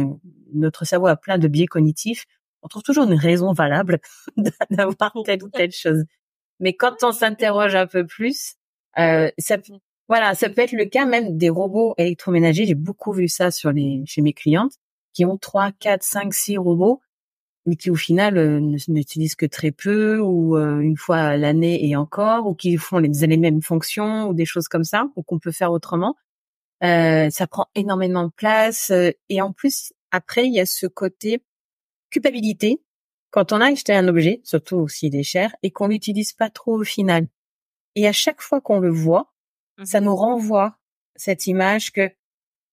[0.53, 2.25] notre cerveau a plein de biais cognitifs.
[2.61, 3.99] On trouve toujours une raison valable
[4.69, 6.05] d'avoir telle ou telle chose.
[6.59, 8.55] Mais quand on s'interroge un peu plus,
[8.97, 9.57] euh, ça,
[10.09, 12.65] voilà, ça peut être le cas même des robots électroménagers.
[12.65, 14.73] J'ai beaucoup vu ça sur les chez mes clientes
[15.13, 17.01] qui ont trois, quatre, cinq, six robots,
[17.65, 21.95] mais qui au final euh, n'utilisent que très peu ou euh, une fois l'année et
[21.95, 25.39] encore, ou qui font les, les, mêmes fonctions ou des choses comme ça, ou qu'on
[25.39, 26.15] peut faire autrement.
[26.83, 30.85] Euh, ça prend énormément de place euh, et en plus après il y a ce
[30.85, 31.41] côté
[32.09, 32.81] culpabilité
[33.31, 36.79] quand on a acheté un objet, surtout s'il est cher, et qu'on l'utilise pas trop
[36.79, 37.27] au final.
[37.95, 39.32] Et à chaque fois qu'on le voit,
[39.83, 40.77] ça nous renvoie
[41.15, 42.11] cette image que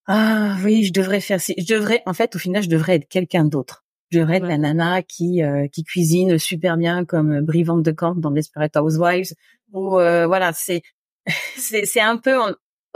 [0.06, 3.44] ah oui, je devrais faire je devrais en fait au final je devrais être quelqu'un
[3.44, 3.84] d'autre.
[4.10, 8.16] Je devrais être la nana qui euh, qui cuisine super bien comme Brie de Camp
[8.16, 9.34] dans Desperate Housewives
[9.72, 10.82] ou euh, voilà, c'est
[11.56, 12.36] c'est c'est un peu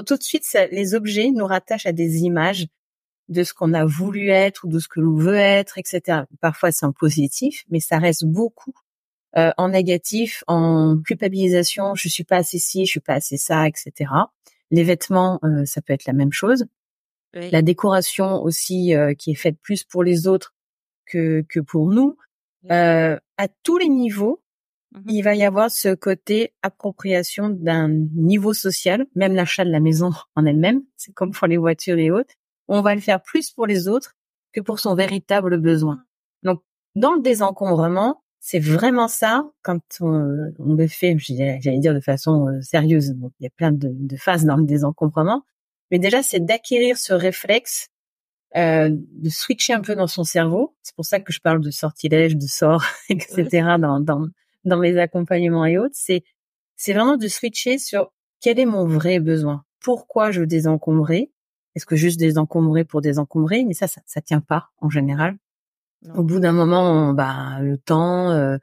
[0.07, 2.67] tout de suite les objets nous rattachent à des images
[3.29, 6.23] de ce qu'on a voulu être ou de ce que l'on veut être, etc.
[6.40, 8.75] Parfois c'est en positif, mais ça reste beaucoup
[9.37, 13.66] euh, en négatif, en culpabilisation, je suis pas assez ci, je suis pas assez ça,
[13.66, 14.11] etc.
[14.70, 16.66] Les vêtements, euh, ça peut être la même chose.
[17.33, 20.55] La décoration aussi euh, qui est faite plus pour les autres
[21.05, 22.16] que que pour nous.
[22.70, 24.40] à tous les niveaux,
[24.92, 29.81] mmh il va y avoir ce côté appropriation d'un niveau social, même l'achat de la
[29.81, 32.35] maison en elle-même, c'est comme pour les voitures et autres.
[32.68, 34.14] On va le faire plus pour les autres
[34.53, 36.05] que pour son véritable besoin.
[36.44, 36.62] Donc,
[36.94, 42.47] dans le désencombrement, c'est vraiment ça quand on, on le fait, j'allais dire de façon
[42.49, 43.15] euh, sérieuse.
[43.15, 45.47] Bon, il y a plein de, de phases dans le désencombrement,
[45.91, 47.89] mais déjà c'est d'acquérir ce réflexe,
[48.55, 50.77] euh, de switcher un peu dans son cerveau.
[50.83, 53.49] C'est pour ça que je parle de sortilège, de sort, etc.
[53.81, 54.29] dans, dans
[54.67, 55.97] dans mes accompagnements et autres.
[55.97, 56.23] C'est
[56.77, 59.65] c'est vraiment de switcher sur quel est mon vrai besoin.
[59.81, 61.33] Pourquoi je veux désencombrer?
[61.77, 63.65] Est-ce que juste désencombrer pour désencombrer?
[63.65, 65.39] Mais ça, ça, ça tient pas en général.
[66.14, 68.59] Au bout d'un moment, bah le temps, euh,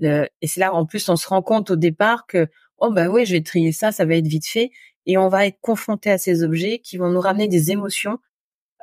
[0.00, 3.24] et c'est là en plus on se rend compte au départ que oh bah oui,
[3.24, 4.70] je vais trier ça, ça va être vite fait,
[5.06, 8.18] et on va être confronté à ces objets qui vont nous ramener des émotions.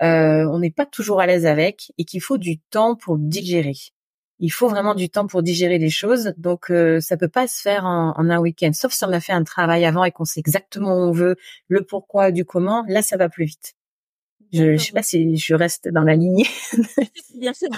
[0.02, 3.76] Euh, on n'est pas toujours à l'aise avec et qu'il faut du temps pour digérer.
[4.40, 7.62] Il faut vraiment du temps pour digérer les choses, donc euh, ça peut pas se
[7.62, 8.72] faire en, en un week-end.
[8.74, 11.36] Sauf si on a fait un travail avant et qu'on sait exactement où on veut,
[11.68, 12.86] le pourquoi, du comment.
[12.88, 13.76] Là, ça va plus vite.
[14.52, 16.46] Je, je sais pas si je reste dans la lignée.
[17.36, 17.70] bien sûr,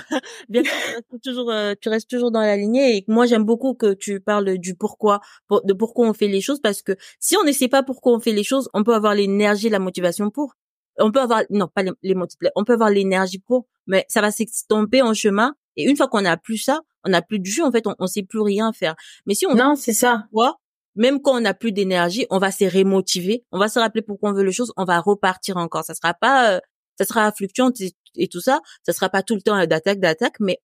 [0.50, 2.98] bien sûr, tu restes toujours, euh, tu restes toujours dans la lignée.
[2.98, 5.20] Et moi, j'aime beaucoup que tu parles du pourquoi,
[5.64, 8.20] de pourquoi on fait les choses, parce que si on ne sait pas pourquoi on
[8.20, 10.56] fait les choses, on peut avoir l'énergie, la motivation pour.
[10.98, 12.16] On peut avoir, non, pas les, les
[12.56, 15.56] on peut avoir l'énergie pour, mais ça va s'estomper en chemin.
[15.76, 17.64] Et une fois qu'on a plus ça, on n'a plus de jus.
[17.64, 18.96] En fait, on, on sait plus rien faire.
[19.26, 20.26] Mais si on non, c'est ça.
[20.32, 20.61] Quoi
[20.96, 24.32] même quand on n'a plus d'énergie, on va se remotiver, on va se rappeler pourquoi
[24.32, 25.84] on veut les choses, on va repartir encore.
[25.86, 26.60] Ça sera pas, euh,
[26.98, 27.72] ça sera fluctuant
[28.16, 30.60] et, tout ça, ça sera pas tout le temps d'attaque, d'attaque, mais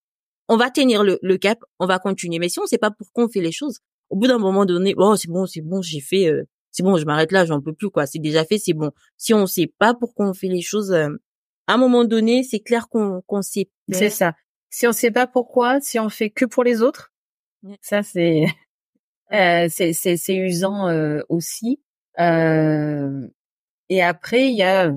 [0.50, 2.40] on va tenir le, cap, on va continuer.
[2.40, 4.94] Mais si on sait pas pourquoi on fait les choses, au bout d'un moment donné,
[4.98, 7.74] oh c'est bon, c'est bon, j'ai fait, euh, c'est bon, je m'arrête là, j'en peux
[7.74, 8.92] plus quoi, c'est déjà fait, c'est bon.
[9.18, 11.10] Si on sait pas pourquoi on fait les choses, euh,
[11.68, 13.70] à un moment donné, c'est clair qu'on qu'on sait.
[13.92, 14.34] C'est ça.
[14.70, 17.14] Si on sait pas pourquoi, si on fait que pour les autres,
[17.82, 18.46] ça c'est
[19.34, 21.82] euh, c'est usant euh, aussi.
[22.20, 23.28] Euh,
[23.90, 24.92] et après, il y a,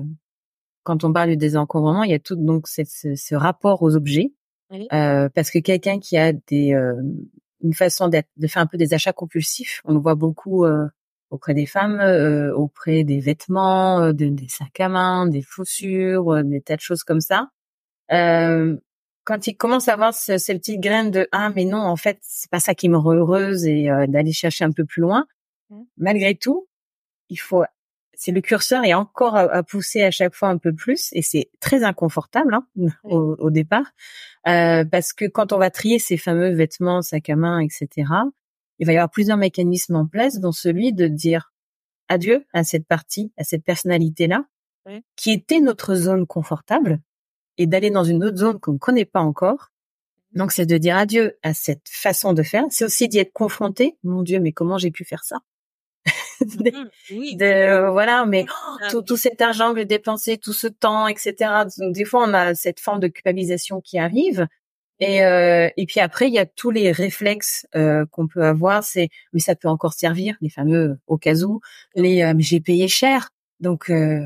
[0.83, 4.33] quand on parle du désencombrement, il y a tout donc ce, ce, rapport aux objets,
[4.93, 7.01] euh, parce que quelqu'un qui a des euh,
[7.61, 10.65] une façon de faire un peu des achats compulsifs, on le voit beaucoup
[11.29, 12.01] auprès des femmes,
[12.55, 17.49] auprès des vêtements, des sacs à main, des chaussures, des tas de choses comme ça.
[19.31, 22.17] Quand il commence à avoir ce, ces petites graines de ah mais non en fait
[22.19, 25.25] c'est pas ça qui me rend heureuse et euh, d'aller chercher un peu plus loin
[25.69, 25.81] mmh.
[25.95, 26.67] malgré tout
[27.29, 27.63] il faut
[28.13, 31.49] c'est le curseur est encore à, pousser à chaque fois un peu plus et c'est
[31.61, 32.67] très inconfortable hein,
[33.05, 33.93] au, départ
[34.49, 38.11] euh, parce que quand on va trier ces fameux vêtements, sac à main, etc.
[38.79, 41.53] Il va y avoir plusieurs mécanismes en place, dont celui de dire
[42.09, 44.43] adieu à cette partie, à cette personnalité là,
[45.15, 46.99] qui était notre zone confortable
[47.57, 49.71] et d'aller dans une autre zone qu'on ne connaît pas encore.
[50.33, 52.63] Donc c'est de dire adieu à cette façon de faire.
[52.69, 53.97] C'est aussi d'y être confronté.
[54.03, 55.37] Mon Dieu, mais comment j'ai pu faire ça?
[56.45, 57.35] Mmh oui.
[57.35, 58.45] de, voilà, mais
[58.89, 61.35] tout, tout, cet argent que j'ai dépensé, tout ce temps, etc.
[61.77, 64.47] Donc, des fois, on a cette forme de culpabilisation qui arrive.
[64.99, 68.83] Et, euh, et puis après, il y a tous les réflexes euh, qu'on peut avoir.
[68.83, 71.59] C'est, mais ça peut encore servir, les fameux au cas où.
[71.95, 74.21] Les, euh, j'ai payé cher, donc euh,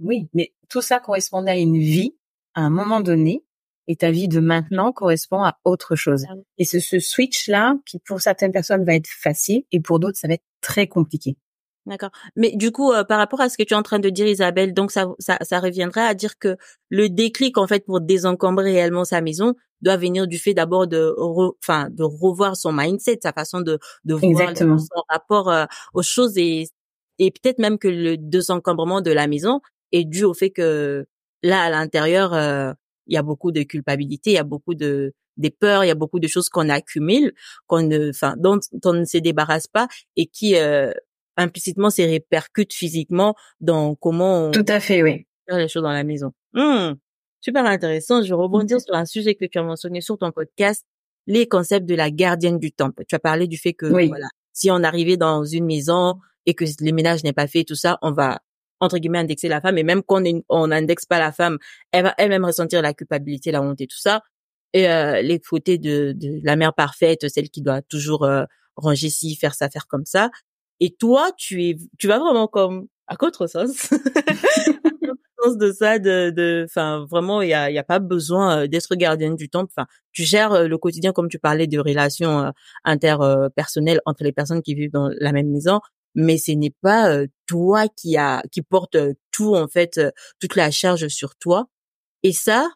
[0.00, 0.28] oui.
[0.34, 2.14] Mais tout ça correspondait à une vie
[2.56, 3.44] à un moment donné
[3.86, 6.24] et ta vie de maintenant correspond à autre chose.
[6.28, 10.18] Ah et c'est ce switch-là qui, pour certaines personnes, va être facile et pour d'autres,
[10.18, 11.36] ça va être très compliqué.
[11.84, 12.10] D'accord.
[12.34, 14.26] Mais du coup, euh, par rapport à ce que tu es en train de dire,
[14.26, 16.56] Isabelle, donc ça, ça, ça reviendrait à dire que
[16.88, 21.14] le déclic, en fait, pour désencombrer réellement sa maison, doit venir du fait d'abord de,
[21.62, 26.36] enfin, de revoir son mindset, sa façon de, de voir son rapport euh, aux choses
[26.38, 26.66] et,
[27.18, 29.60] et peut-être même que le désencombrement de la maison
[29.92, 31.06] est dû au fait que
[31.42, 32.72] là, à l'intérieur, euh,
[33.06, 35.90] il y a beaucoup de culpabilité, il y a beaucoup de des peurs, il y
[35.90, 37.34] a beaucoup de choses qu'on accumule,
[37.66, 40.92] qu'on ne, enfin, dont, on ne se débarrasse pas et qui euh,
[41.36, 45.92] implicitement se répercutent physiquement dans comment on tout à fait, oui, faire les choses dans
[45.92, 46.32] la maison.
[46.54, 46.94] Mmh,
[47.40, 48.22] super intéressant.
[48.22, 50.86] Je vais rebondir sur un sujet que tu as mentionné sur ton podcast,
[51.26, 53.04] les concepts de la gardienne du temple.
[53.06, 56.64] Tu as parlé du fait que voilà, si on arrivait dans une maison et que
[56.80, 58.40] le ménage n'est pas fait, tout ça, on va
[58.80, 61.58] entre guillemets indexer la femme et même quand on n'indexe pas la femme,
[61.92, 64.22] elle va elle-même ressentir la culpabilité, la honte et tout ça.
[64.72, 68.44] Et euh, les côtés de, de, la mère parfaite, celle qui doit toujours euh,
[68.76, 70.30] ranger ci, faire ça, faire comme ça.
[70.80, 73.90] Et toi, tu es, tu vas vraiment comme à contresens.
[75.42, 78.66] sens de ça, de, de, enfin vraiment, il y a, y a pas besoin euh,
[78.66, 79.72] d'être gardienne du temple.
[79.76, 82.52] Enfin, tu gères euh, le quotidien comme tu parlais de relations
[82.84, 85.80] interpersonnelles entre les personnes qui vivent dans la même maison
[86.16, 88.96] mais ce n'est pas toi qui a qui porte
[89.30, 90.00] tout en fait
[90.40, 91.68] toute la charge sur toi.
[92.24, 92.68] Et ça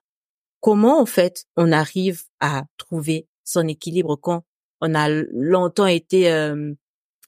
[0.61, 4.44] comment en fait on arrive à trouver son équilibre quand
[4.83, 6.31] on a longtemps été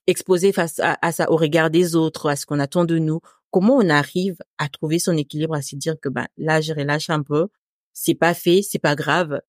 [0.07, 3.21] exposé face à, ça au regard des autres à ce qu'on attend de nous?
[3.51, 7.11] Comment on arrive à trouver son équilibre à se dire que ben là je relâche
[7.11, 7.49] un peu
[7.95, 9.41] c'est pas fait c'est pas grave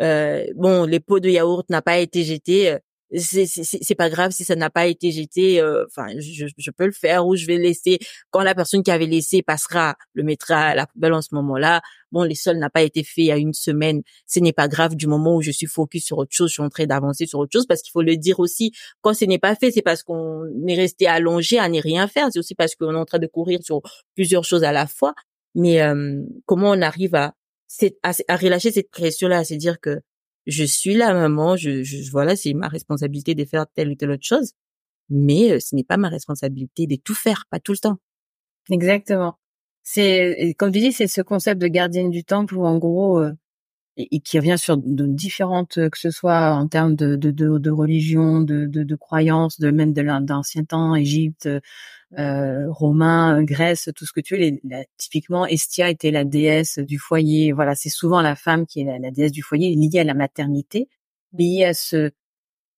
[0.00, 2.78] euh, bon les pots de yaourt n'a pas été jeté
[3.16, 6.92] c'est pas grave si ça n'a pas été jeté euh, enfin je, je peux le
[6.92, 7.98] faire ou je vais laisser.
[8.30, 11.80] Quand la personne qui avait laissé passera le mettra à la poubelle en ce moment-là.
[12.12, 14.02] Bon les sols n'a pas été fait a une semaine.
[14.26, 16.62] Ce n'est pas grave du moment où je suis focus sur autre chose je suis
[16.62, 19.38] en train d'avancer sur autre chose parce qu'il faut le dire aussi quand ce n'est
[19.38, 22.28] pas fait c'est parce qu'on est resté allongé à ne rien faire.
[22.32, 23.80] C'est aussi parce qu'on est en train de courir sur
[24.14, 25.14] plusieurs choses à la fois.
[25.56, 27.34] Mais euh, comment on arrive à,
[28.02, 30.00] à à relâcher cette pression là à se dire que
[30.46, 34.10] je suis la maman, je, je voilà, c'est ma responsabilité de faire telle ou telle
[34.10, 34.52] autre chose,
[35.10, 37.98] mais euh, ce n'est pas ma responsabilité de tout faire, pas tout le temps.
[38.70, 39.38] Exactement.
[39.82, 43.32] C'est comme tu dis, c'est ce concept de gardienne du temple où en gros euh,
[43.96, 47.70] et, qui revient sur de différentes, que ce soit en termes de, de, de, de
[47.70, 51.48] religion, de, de, de croyances, de même de l'ancien temps, Égypte,
[52.18, 54.40] euh, Romain, Grèce, tout ce que tu veux.
[54.40, 54.60] Les,
[54.96, 57.52] typiquement, Estia était la déesse du foyer.
[57.52, 60.88] Voilà, c'est souvent la femme qui est la, déesse du foyer, liée à la maternité,
[61.32, 62.10] liée à ce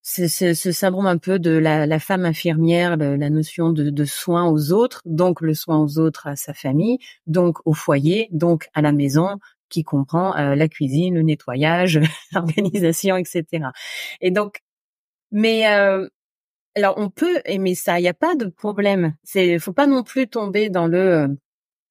[0.04, 4.48] ce, ce, syndrome un peu de la, la femme infirmière, la notion de, de soin
[4.48, 8.82] aux autres, donc le soin aux autres à sa famille, donc au foyer, donc à
[8.82, 9.38] la maison,
[9.72, 12.00] qui comprend euh, la cuisine, le nettoyage,
[12.32, 13.66] l'organisation, etc.
[14.20, 14.60] Et donc,
[15.32, 16.08] mais euh,
[16.74, 19.14] alors on peut aimer ça, il n'y a pas de problème.
[19.22, 21.28] C'est, faut pas non plus tomber dans le euh,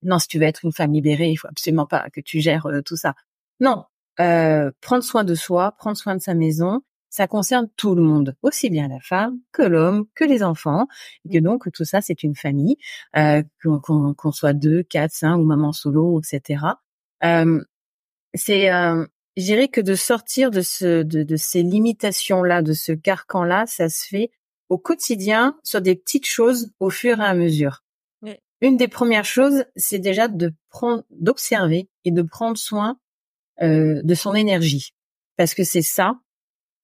[0.04, 2.68] non si tu veux être une femme libérée, il faut absolument pas que tu gères
[2.86, 3.14] tout ça.
[3.60, 3.86] Non,
[4.18, 8.70] prendre soin de soi, prendre soin de sa maison, ça concerne tout le monde, aussi
[8.70, 10.88] bien la femme que l'homme, que les enfants,
[11.26, 12.78] et que donc tout ça c'est une famille,
[13.14, 16.60] qu'on soit deux, quatre, cinq ou maman solo, etc
[18.34, 19.06] c'est, euh,
[19.38, 23.90] je dirais que de sortir de ce, de, de ces limitations-là, de ce carcan-là, ça
[23.90, 24.32] se fait
[24.72, 27.84] au quotidien sur des petites choses au fur et à mesure.
[28.62, 32.98] Une des premières choses, c'est déjà de prendre, d'observer et de prendre soin
[33.62, 34.94] euh, de son énergie,
[35.36, 36.20] parce que c'est ça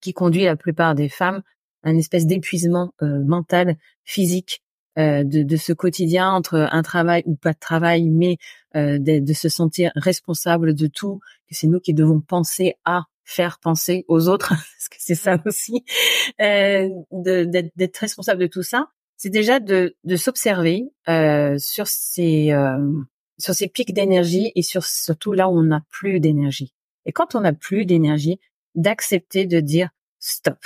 [0.02, 1.44] qui conduit la plupart des femmes
[1.84, 4.64] à une espèce d'épuisement euh, mental, physique,
[4.98, 8.38] euh, de, de, ce quotidien entre un travail ou pas de travail, mais
[8.76, 13.04] euh, de, de, se sentir responsable de tout, que c'est nous qui devons penser à
[13.28, 15.84] faire penser aux autres, parce que c'est ça aussi,
[16.42, 18.88] euh, d'être responsable de tout ça.
[19.18, 22.78] c'est déjà de, de s'observer euh, sur ces euh,
[23.38, 26.74] sur ces pics d'énergie et sur surtout là où on n'a plus d'énergie.
[27.06, 28.40] Et quand on n'a plus d'énergie,
[28.76, 30.58] d'accepter de dire stop.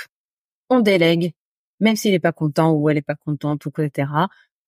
[0.70, 1.34] On délègue,
[1.80, 4.08] même s'il n'est pas content ou elle n'est pas contente, etc.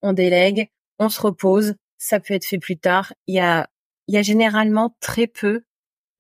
[0.03, 0.69] On délègue,
[0.99, 1.75] on se repose.
[1.97, 3.15] Ça peut être fait plus tard.
[3.27, 3.69] Il y a
[4.09, 5.65] il y a généralement très peu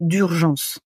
[0.00, 0.78] d'urgence.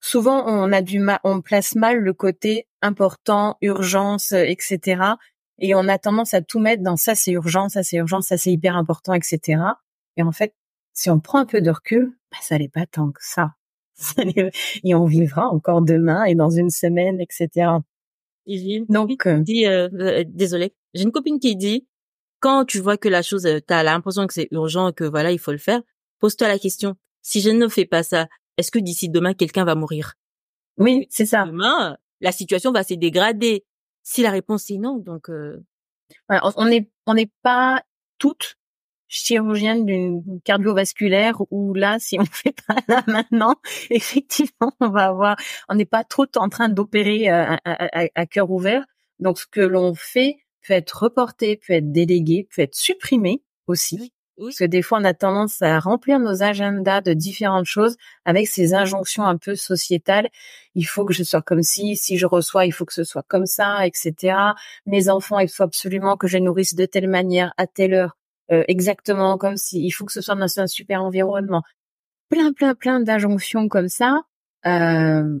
[0.00, 5.16] Souvent, on a du mal, on place mal le côté important, urgence, etc.
[5.58, 8.36] Et on a tendance à tout mettre dans ça, c'est urgent, ça c'est urgent, ça
[8.36, 9.62] c'est hyper important, etc.
[10.16, 10.54] Et en fait,
[10.92, 13.54] si on prend un peu de recul, bah, ça n'est pas tant que ça.
[14.84, 17.78] et on vivra encore demain et dans une semaine, etc.
[18.88, 21.86] Donc, euh, dit, euh, euh, désolé, j'ai une copine qui dit
[22.40, 25.38] quand tu vois que la chose, tu as l'impression que c'est urgent, que voilà, il
[25.38, 25.80] faut le faire,
[26.20, 29.74] pose-toi la question si je ne fais pas ça, est-ce que d'ici demain quelqu'un va
[29.74, 30.14] mourir?
[30.78, 31.46] Oui, c'est ça.
[31.46, 33.64] Demain, la situation va se dégrader.
[34.02, 35.64] Si la réponse est non, donc euh...
[36.28, 37.82] on n'est on n'est pas
[38.18, 38.56] toutes
[39.08, 43.56] chirurgiennes d'une cardiovasculaire où là, si on fait pas là maintenant,
[43.90, 45.36] effectivement, on va avoir,
[45.68, 48.84] on n'est pas trop en train d'opérer euh, à, à, cœur ouvert.
[49.18, 50.36] Donc, ce que l'on fait
[50.66, 54.12] peut être reporté, peut être délégué, peut être supprimé aussi.
[54.38, 58.48] Parce que des fois, on a tendance à remplir nos agendas de différentes choses avec
[58.48, 60.28] ces injonctions un peu sociétales.
[60.74, 63.24] Il faut que je sois comme si, si je reçois, il faut que ce soit
[63.26, 64.36] comme ça, etc.
[64.84, 68.16] Mes enfants, il faut absolument que je nourrisse de telle manière, à telle heure,
[68.52, 69.82] euh, exactement comme si.
[69.82, 71.62] Il faut que ce soit dans un super environnement.
[72.28, 74.22] Plein, plein, plein d'injonctions comme ça.
[74.66, 75.38] Euh,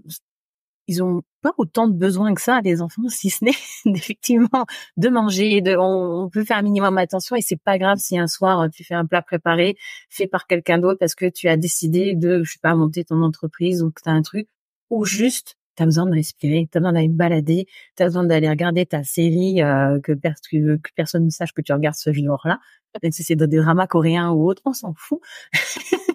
[0.88, 3.52] ils ont pas autant de besoins que ça les enfants si ce n'est
[3.96, 4.66] effectivement
[4.96, 8.26] de manger de on, peut faire un minimum attention et c'est pas grave si un
[8.26, 9.76] soir tu fais un plat préparé
[10.08, 13.22] fait par quelqu'un d'autre parce que tu as décidé de je sais pas monter ton
[13.22, 14.48] entreprise ou que tu as un truc
[14.90, 17.66] ou juste tu as besoin de respirer, tu as besoin d'aller balader,
[17.96, 21.72] tu as besoin d'aller regarder ta série euh, que, que, personne ne sache que tu
[21.72, 22.58] regardes ce genre-là,
[23.02, 25.20] même si c'est des dramas coréens ou autres, on s'en fout.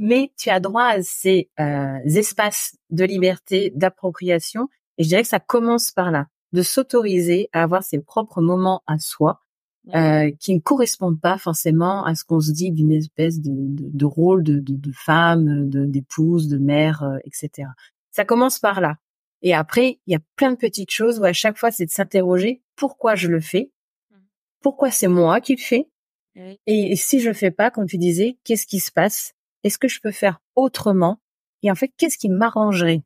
[0.00, 4.68] mais tu as droit à ces euh, espaces de liberté, d'appropriation.
[4.98, 8.82] Et je dirais que ça commence par là, de s'autoriser à avoir ses propres moments
[8.86, 9.40] à soi,
[9.94, 13.90] euh, qui ne correspondent pas forcément à ce qu'on se dit d'une espèce de, de,
[13.92, 17.68] de rôle de, de, femme, d'épouse, de, mère, euh, etc.
[18.10, 18.96] Ça commence par là.
[19.42, 21.90] Et après, il y a plein de petites choses où à chaque fois, c'est de
[21.90, 23.70] s'interroger pourquoi je le fais,
[24.10, 24.16] mmh.
[24.60, 25.88] pourquoi c'est moi qui le fais,
[26.66, 29.34] et si je le fais pas, comme tu disais, qu'est-ce qui se passe?
[29.66, 31.20] Est-ce que je peux faire autrement?
[31.62, 33.02] Et en fait, qu'est-ce qui m'arrangerait?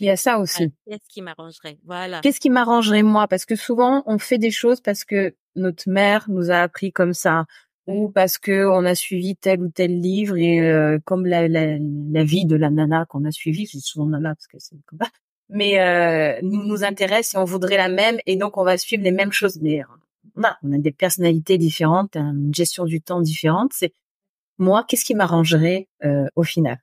[0.00, 0.72] Il y a ça aussi.
[0.88, 1.78] Qu'est-ce qui m'arrangerait?
[1.84, 2.20] Voilà.
[2.20, 3.28] Qu'est-ce qui m'arrangerait moi?
[3.28, 7.14] Parce que souvent, on fait des choses parce que notre mère nous a appris comme
[7.14, 7.46] ça
[7.86, 11.76] ou parce que on a suivi tel ou tel livre et euh, comme la, la,
[11.78, 14.98] la, vie de la nana qu'on a suivie, c'est souvent nana parce que c'est comme
[15.00, 15.10] ça,
[15.50, 19.04] mais euh, nous, nous intéresse et on voudrait la même et donc on va suivre
[19.04, 19.60] les mêmes choses.
[19.60, 19.86] Mais euh,
[20.34, 23.72] on a, on a des personnalités différentes, une gestion du temps différente.
[23.74, 23.92] C'est
[24.58, 26.78] moi, qu'est-ce qui m'arrangerait euh, au final?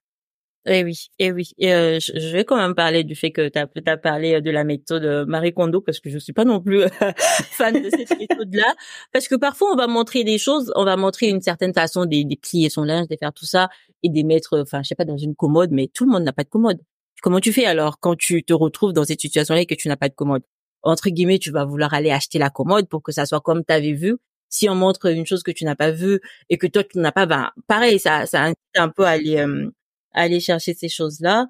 [0.68, 1.54] Eh oui, eh oui.
[1.64, 4.64] Euh, je, vais quand même parler du fait que tu as, parlé euh, de la
[4.64, 6.84] méthode Marie Kondo parce que je suis pas non plus
[7.18, 8.76] fan de cette méthode-là.
[9.12, 12.28] Parce que parfois on va montrer des choses, on va montrer une certaine façon de,
[12.28, 13.70] de plier son linge, de faire tout ça
[14.04, 16.34] et de mettre, enfin je sais pas, dans une commode, mais tout le monde n'a
[16.34, 16.80] pas de commode.
[17.24, 19.98] Comment tu fais alors quand tu te retrouves dans cette situation-là et que tu n'as
[19.98, 20.44] pas de commode?
[20.84, 23.74] Entre guillemets, tu vas vouloir aller acheter la commode pour que ça soit comme tu
[23.74, 24.18] avais vu
[24.52, 27.12] si on montre une chose que tu n'as pas vue et que toi tu n'as
[27.12, 29.72] pas, ben pareil, ça, ça incite un peu à aller, euh,
[30.14, 31.48] aller chercher ces choses-là.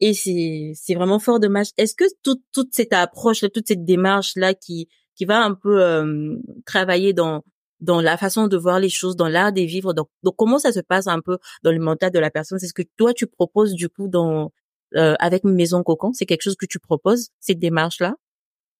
[0.00, 1.68] Et c'est, c'est vraiment fort dommage.
[1.78, 5.82] Est-ce que toute, toute cette approche, toute cette démarche là qui, qui va un peu
[5.82, 7.42] euh, travailler dans,
[7.80, 9.92] dans la façon de voir les choses, dans l'art des vivre.
[9.94, 12.58] Donc, donc, comment ça se passe un peu dans le mental de la personne?
[12.58, 14.52] C'est ce que toi tu proposes du coup dans
[14.94, 18.14] euh, avec Maison Cocon C'est quelque chose que tu proposes cette démarche là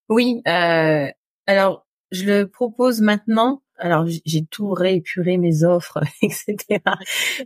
[0.08, 0.42] Oui.
[0.46, 1.08] Euh,
[1.46, 1.85] alors
[2.16, 3.62] je le propose maintenant.
[3.78, 6.80] Alors j'ai tout réépuré mes offres, etc.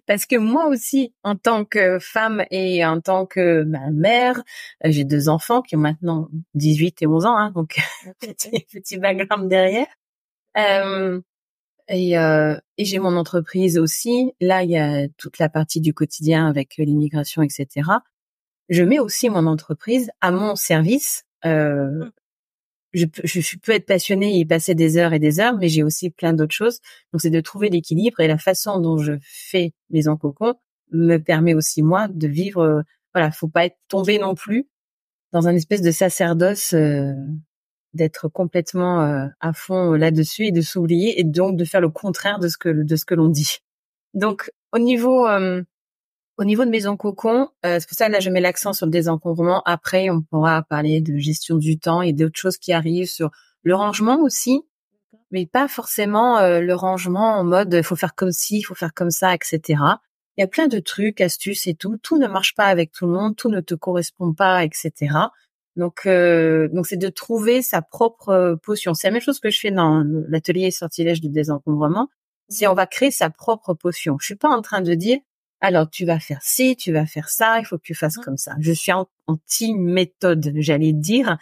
[0.07, 4.43] Parce que moi aussi, en tant que femme et en tant que ma mère,
[4.85, 7.81] euh, j'ai deux enfants qui ont maintenant 18 et 11 ans, hein, donc
[8.21, 9.89] petit, petit background derrière.
[10.57, 11.21] Euh,
[11.89, 14.33] et, euh, et j'ai mon entreprise aussi.
[14.41, 17.69] Là, il y a toute la partie du quotidien avec l'immigration, etc.
[18.69, 22.09] Je mets aussi mon entreprise à mon service euh,
[22.95, 25.83] mmh je, je, peux être passionnée et passer des heures et des heures, mais j'ai
[25.83, 26.81] aussi plein d'autres choses.
[27.13, 30.55] Donc, c'est de trouver l'équilibre et la façon dont je fais mes encocons
[30.93, 32.63] me permet aussi moi de vivre.
[32.63, 32.83] Euh,
[33.15, 34.69] voilà, faut pas être tombé non plus
[35.33, 37.13] dans un espèce de sacerdoce, euh,
[37.95, 42.39] d'être complètement euh, à fond là-dessus et de s'oublier et donc de faire le contraire
[42.39, 43.59] de ce que de ce que l'on dit.
[44.15, 45.27] Donc, au niveau
[46.41, 48.91] au niveau de Maison Cocon, euh, c'est pour ça là je mets l'accent sur le
[48.91, 49.63] désencombrement.
[49.67, 53.31] Après, on pourra parler de gestion du temps et d'autres choses qui arrivent sur
[53.63, 54.63] Le rangement aussi,
[55.31, 58.75] mais pas forcément euh, le rangement en mode il faut faire comme ci, il faut
[58.75, 59.61] faire comme ça, etc.
[60.39, 61.99] Il y a plein de trucs, astuces et tout.
[62.03, 64.93] Tout ne marche pas avec tout le monde, tout ne te correspond pas, etc.
[65.77, 68.95] Donc, euh, donc c'est de trouver sa propre euh, potion.
[68.95, 72.09] C'est la même chose que je fais dans l'atelier sortilège du désencombrement.
[72.49, 74.17] Si on va créer sa propre potion.
[74.21, 75.19] Je suis pas en train de dire
[75.61, 78.25] alors tu vas faire ci, tu vas faire ça, il faut que tu fasses mmh.
[78.25, 78.55] comme ça.
[78.61, 78.93] Je suis
[79.27, 81.39] anti-méthode, j'allais dire.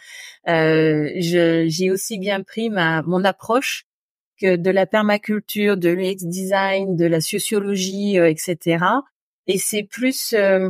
[0.47, 3.85] Euh, j'ai aussi bien pris ma mon approche
[4.39, 8.85] que de la permaculture, de l'UX design, de la sociologie, euh, etc.
[9.47, 10.69] Et c'est plus euh,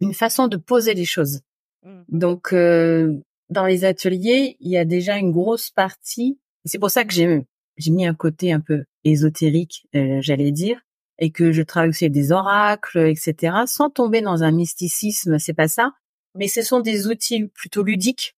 [0.00, 1.40] une façon de poser les choses.
[1.82, 2.02] Mmh.
[2.08, 3.14] Donc euh,
[3.50, 6.38] dans les ateliers, il y a déjà une grosse partie.
[6.64, 7.42] C'est pour ça que j'ai
[7.76, 10.82] j'ai mis un côté un peu ésotérique, j'allais dire,
[11.20, 15.54] et que je travaille aussi avec des oracles, etc., sans tomber dans un mysticisme, c'est
[15.54, 15.92] pas ça,
[16.34, 18.36] mais ce sont des outils plutôt ludiques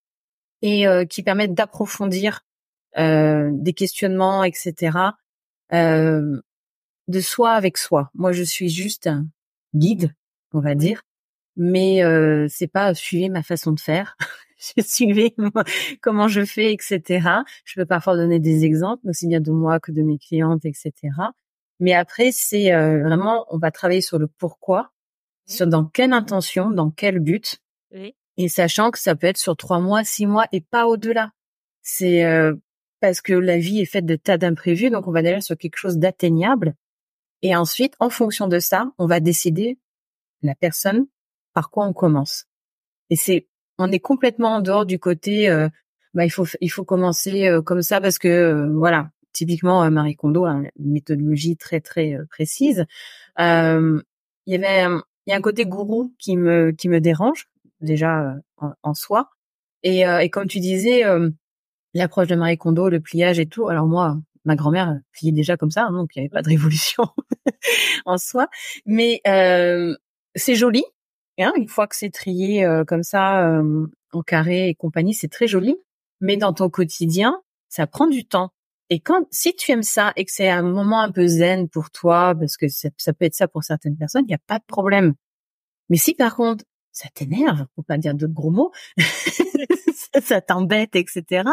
[0.60, 2.44] et euh, qui permettent d'approfondir
[2.98, 4.98] euh, des questionnements, etc.,
[5.72, 6.40] euh,
[7.08, 8.10] de soi avec soi.
[8.14, 9.26] Moi, je suis juste un
[9.74, 10.14] guide,
[10.52, 11.02] on va dire,
[11.56, 14.16] mais euh, c'est pas suivez ma façon de faire.
[14.76, 15.34] je suivais
[16.00, 17.28] comment je fais, etc.
[17.64, 20.92] Je peux parfois donner des exemples, aussi bien de moi que de mes clientes, etc.
[21.82, 24.92] Mais après, c'est euh, vraiment, on va travailler sur le pourquoi,
[25.46, 27.60] sur dans quelle intention, dans quel but,
[28.36, 31.32] et sachant que ça peut être sur trois mois, six mois et pas au-delà.
[31.82, 32.54] C'est euh,
[33.00, 35.76] parce que la vie est faite de tas d'imprévus, donc on va aller sur quelque
[35.76, 36.76] chose d'atteignable.
[37.42, 39.76] Et ensuite, en fonction de ça, on va décider
[40.42, 41.08] la personne
[41.52, 42.44] par quoi on commence.
[43.10, 45.68] Et c'est, on est complètement en dehors du côté, euh,
[46.14, 50.44] bah il faut il faut commencer comme ça parce que voilà, typiquement euh, Marie Kondo
[50.44, 52.86] a une méthodologie très très euh, précise.
[53.38, 54.00] Euh,
[54.46, 54.94] il y avait
[55.26, 57.48] il y a un côté gourou qui me qui me dérange
[57.80, 58.34] déjà
[58.82, 59.30] en, soi.
[59.84, 61.02] Et, et comme tu disais
[61.94, 65.70] l'approche de Marie Kondo le pliage et tout alors moi ma grand-mère pliait déjà comme
[65.70, 67.04] ça hein, donc il n'y avait pas de révolution
[68.04, 68.48] en soi.
[68.84, 69.94] Mais euh,
[70.34, 70.84] c'est joli
[71.38, 73.62] hein, une fois que c'est trié comme ça
[74.12, 75.76] en carré et compagnie c'est très joli.
[76.20, 78.52] Mais dans ton quotidien ça prend du temps
[78.92, 81.90] et quand, si tu aimes ça et que c'est un moment un peu zen pour
[81.90, 84.64] toi, parce que ça, peut être ça pour certaines personnes, il n'y a pas de
[84.66, 85.14] problème.
[85.88, 88.70] Mais si par contre, ça t'énerve, pour pas dire d'autres gros mots,
[90.22, 91.48] ça, t'embête, etc.,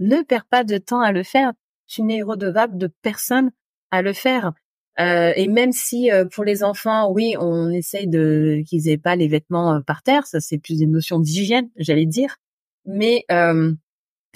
[0.00, 1.54] ne perds pas de temps à le faire.
[1.86, 3.52] Tu n'es redevable de personne
[3.90, 4.52] à le faire.
[5.00, 9.16] Euh, et même si euh, pour les enfants, oui, on essaye de qu'ils aient pas
[9.16, 12.36] les vêtements euh, par terre, ça c'est plus des notions d'hygiène, j'allais dire.
[12.84, 13.24] Mais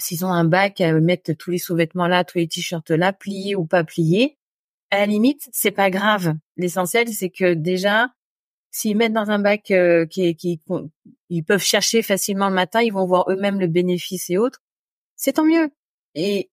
[0.01, 3.55] s'ils ont un bac à mettre tous les sous-vêtements là, tous les t-shirts là, pliés
[3.55, 4.37] ou pas pliés,
[4.91, 6.35] à la limite, c'est pas grave.
[6.57, 8.09] L'essentiel, c'est que déjà,
[8.71, 10.59] s'ils mettent dans un bac euh, qui, qui,
[11.29, 14.61] ils peuvent chercher facilement le matin, ils vont voir eux-mêmes le bénéfice et autres.
[15.15, 15.69] C'est tant mieux.
[16.13, 16.51] Et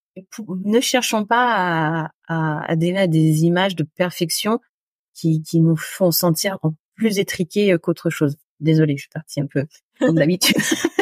[0.64, 4.60] ne cherchons pas à, à, à donner des images de perfection
[5.14, 6.58] qui, qui nous font sentir
[6.94, 8.36] plus étriqués euh, qu'autre chose.
[8.60, 9.66] Désolée, je suis partie un peu
[9.98, 10.56] comme d'habitude.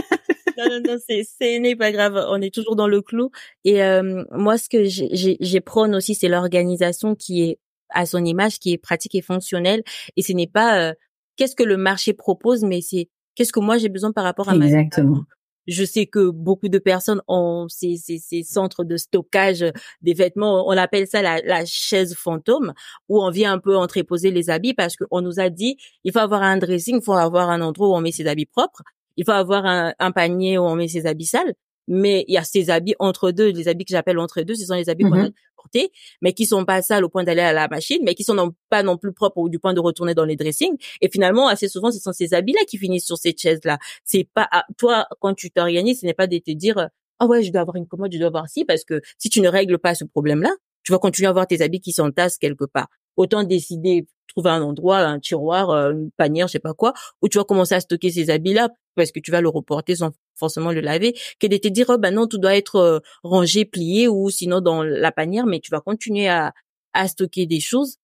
[0.58, 2.24] non, non, non, c'est, c'est n'est pas grave.
[2.28, 3.30] On est toujours dans le clou.
[3.64, 7.58] Et euh, moi, ce que j'ai, j'ai prône aussi, c'est l'organisation qui est
[7.90, 9.82] à son image, qui est pratique et fonctionnelle.
[10.16, 10.94] Et ce n'est pas euh,
[11.36, 14.54] qu'est-ce que le marché propose, mais c'est qu'est-ce que moi j'ai besoin par rapport à
[14.54, 15.22] ma Exactement.
[15.66, 19.64] Je sais que beaucoup de personnes ont ces, ces, ces centres de stockage
[20.00, 20.68] des vêtements.
[20.68, 22.72] On appelle ça la, la chaise fantôme,
[23.08, 26.20] où on vient un peu entreposer les habits parce qu'on nous a dit il faut
[26.20, 28.82] avoir un dressing, il faut avoir un endroit où on met ses habits propres
[29.16, 31.54] il faut avoir un, un, panier où on met ses habits sales,
[31.88, 34.66] mais il y a ces habits entre deux, les habits que j'appelle entre deux, ce
[34.66, 35.32] sont les habits qu'on a mhm.
[35.56, 38.34] portés, mais qui sont pas sales au point d'aller à la machine, mais qui sont
[38.34, 40.76] non, pas non plus propres au, du point de retourner dans les dressings.
[41.00, 43.78] Et finalement, assez souvent, ce sont ces habits-là qui finissent sur ces chaises-là.
[44.04, 44.48] C'est pas,
[44.78, 46.88] toi, quand tu t'organises, ce n'est pas de te dire,
[47.18, 49.40] ah ouais, je dois avoir une commode, je dois avoir ci, parce que si tu
[49.40, 50.50] ne règles pas ce problème-là,
[50.82, 52.88] tu vas continuer à avoir tes habits qui s'entassent quelque part.
[53.16, 56.92] Autant décider, trouver un endroit, un tiroir, euh, une panière, je sais pas quoi,
[57.22, 60.12] où tu vas commencer à stocker ces habits-là parce que tu vas le reporter sans
[60.34, 63.64] forcément le laver, que de te dire, oh, ben non, tout doit être euh, rangé,
[63.64, 66.52] plié ou sinon dans la panière, mais tu vas continuer à,
[66.92, 67.96] à stocker des choses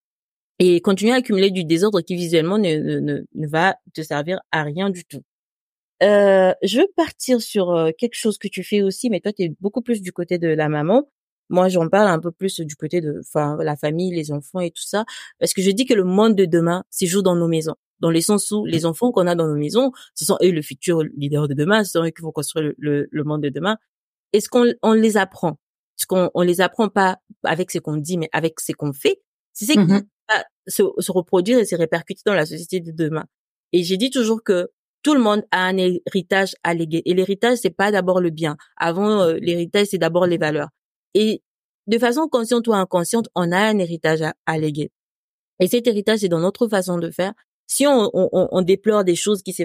[0.59, 4.63] et continuer à accumuler du désordre qui visuellement ne, ne, ne va te servir à
[4.63, 5.23] rien du tout.
[6.03, 9.45] Euh, je veux partir sur euh, quelque chose que tu fais aussi, mais toi, tu
[9.45, 11.09] es beaucoup plus du côté de la maman.
[11.53, 14.70] Moi, j'en parle un peu plus du côté de enfin, la famille, les enfants et
[14.70, 15.05] tout ça,
[15.38, 18.11] parce que je dis que le monde de demain c'est joue dans nos maisons dans
[18.11, 21.05] les sens où les enfants qu'on a dans nos maisons, ce sont eux le futur
[21.16, 23.78] leader de demain, ce sont eux qui vont construire le, le, monde de demain.
[24.32, 25.61] Est-ce qu'on on les apprend?
[25.96, 29.22] Est-ce qu'on on les apprend pas avec ce qu'on dit, mais avec ce qu'on fait?
[29.53, 30.05] C'est ce qui mm-hmm.
[30.28, 33.24] va se, se, reproduire et se répercuter dans la société de demain.
[33.72, 34.70] Et j'ai dit toujours que
[35.05, 37.03] tout le monde a un héritage à léguer.
[37.05, 38.57] Et l'héritage, c'est pas d'abord le bien.
[38.76, 40.70] Avant, euh, l'héritage, c'est d'abord les valeurs.
[41.15, 41.43] Et
[41.87, 44.91] de façon consciente ou inconsciente, on a un héritage à, à léguer.
[45.61, 47.33] Et cet héritage, c'est dans notre façon de faire.
[47.67, 49.65] Si on, on, on déplore des choses qui se,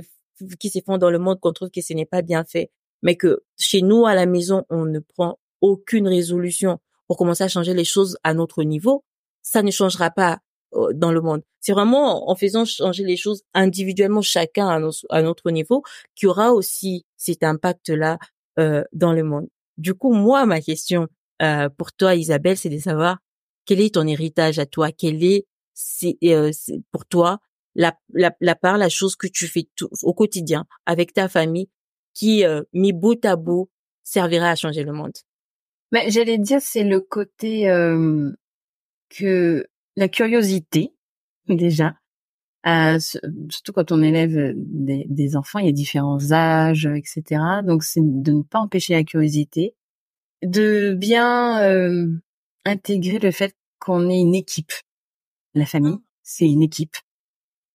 [0.60, 2.72] qui se font dans le monde, qu'on trouve que ce n'est pas bien fait,
[3.02, 7.48] mais que chez nous, à la maison, on ne prend aucune résolution pour commencer à
[7.48, 9.04] changer les choses à notre niveau,
[9.42, 10.40] ça ne changera pas
[10.74, 11.42] euh, dans le monde.
[11.62, 15.84] C'est vraiment en faisant changer les choses individuellement chacun à, notre niveau
[16.16, 18.20] qu'il y aura aussi cet impact-là
[18.60, 19.48] euh, dans le monde.
[19.78, 21.08] Du coup, moi, ma question
[21.42, 23.20] euh, pour toi, Isabelle, c'est de savoir
[23.66, 26.52] quel est ton héritage à toi, quel est, c'est, euh,
[26.92, 27.40] pour toi
[27.76, 29.68] la, la, la part, la chose que tu fais
[30.02, 31.70] au quotidien avec ta famille
[32.14, 33.70] qui, euh, mis bout à bout,
[34.04, 35.14] servira à changer le monde.
[35.92, 38.32] Mais j'allais dire, c'est le côté euh,
[39.10, 40.94] que la curiosité,
[41.48, 41.96] déjà,
[42.66, 43.00] euh,
[43.50, 47.42] surtout quand on élève des, des, enfants, il y a différents âges, etc.
[47.64, 49.76] Donc, c'est de ne pas empêcher la curiosité,
[50.44, 52.08] de bien euh,
[52.66, 54.74] intégrer le fait qu'on est une équipe.
[55.54, 56.04] La famille, mmh.
[56.24, 56.96] c'est une équipe,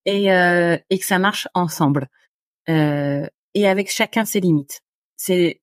[0.05, 2.09] et, euh, et que ça marche ensemble,
[2.69, 4.83] euh, et avec chacun ses limites.
[5.17, 5.61] C'est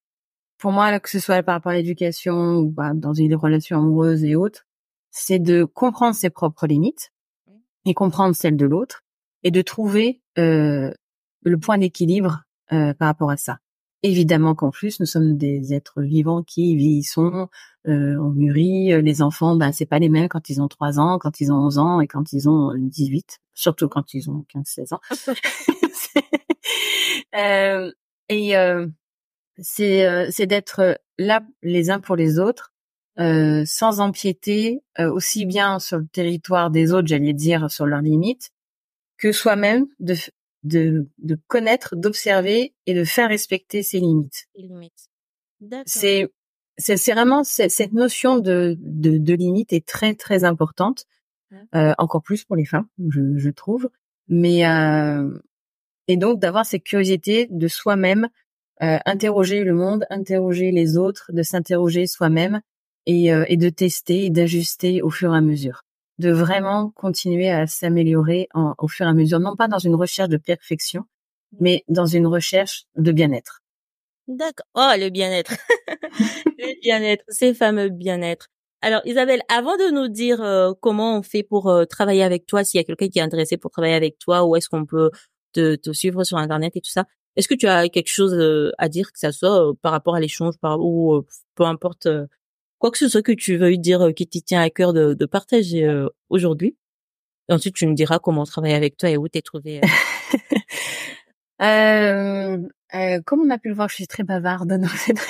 [0.58, 4.24] pour moi, que ce soit par rapport à l'éducation ou bah, dans une relation amoureuse
[4.26, 4.66] et autres,
[5.12, 7.12] c'est de comprendre ses propres limites
[7.86, 9.04] et comprendre celles de l'autre
[9.44, 10.94] et de trouver euh,
[11.44, 12.44] le point d'équilibre
[12.74, 13.60] euh, par rapport à ça.
[14.02, 17.50] Évidemment qu'en plus, nous sommes des êtres vivants qui vieillissons,
[17.88, 18.94] euh, on mûrit.
[18.94, 21.52] Euh, les enfants, ben c'est pas les mêmes quand ils ont 3 ans, quand ils
[21.52, 25.02] ont 11 ans et quand ils ont 18, surtout quand ils ont 15-16 ans.
[27.36, 27.92] euh,
[28.30, 28.88] et euh,
[29.58, 32.74] c'est euh, c'est d'être là les uns pour les autres,
[33.20, 38.52] euh, sans empiéter aussi bien sur le territoire des autres, j'allais dire sur leurs limites,
[39.18, 40.16] que soi-même de
[40.64, 44.48] de de connaître, d'observer et de faire respecter ses limites.
[45.86, 46.30] C'est
[46.78, 51.06] c'est c'est vraiment cette notion de, de de limite est très très importante,
[51.76, 53.90] euh, encore plus pour les femmes, je, je trouve.
[54.28, 55.30] Mais euh,
[56.08, 58.30] et donc d'avoir cette curiosité de soi-même
[58.82, 62.62] euh, interroger le monde, interroger les autres, de s'interroger soi-même
[63.06, 65.84] et, euh, et de tester et d'ajuster au fur et à mesure,
[66.20, 68.48] de vraiment continuer à s'améliorer
[68.78, 71.06] au fur et à mesure, non pas dans une recherche de perfection,
[71.60, 73.62] mais dans une recherche de bien-être.
[74.28, 74.68] D'accord.
[74.76, 75.54] Oh, le bien-être.
[76.60, 78.48] le bien-être, ces fameux bien-être.
[78.82, 82.78] Alors Isabelle, avant de nous dire euh, comment on fait pour travailler avec toi, s'il
[82.78, 85.10] y a quelqu'un qui est intéressé pour travailler avec toi, où est-ce qu'on peut
[85.54, 87.06] te, te, suivre sur Internet et tout ça,
[87.36, 90.16] est-ce que tu as quelque chose euh, à dire, que ça soit euh, par rapport
[90.16, 92.08] à l'échange, par ou euh, peu importe
[92.80, 95.26] quoi que ce soit que tu veuilles dire qui te tient à cœur de, de
[95.26, 95.88] partager
[96.30, 96.78] aujourd'hui.
[97.50, 99.82] ensuite, tu me diras comment travailler avec toi et où t'es trouvé.
[101.62, 102.58] euh,
[103.26, 105.20] comme on a pu le voir, je suis très bavarde dans cette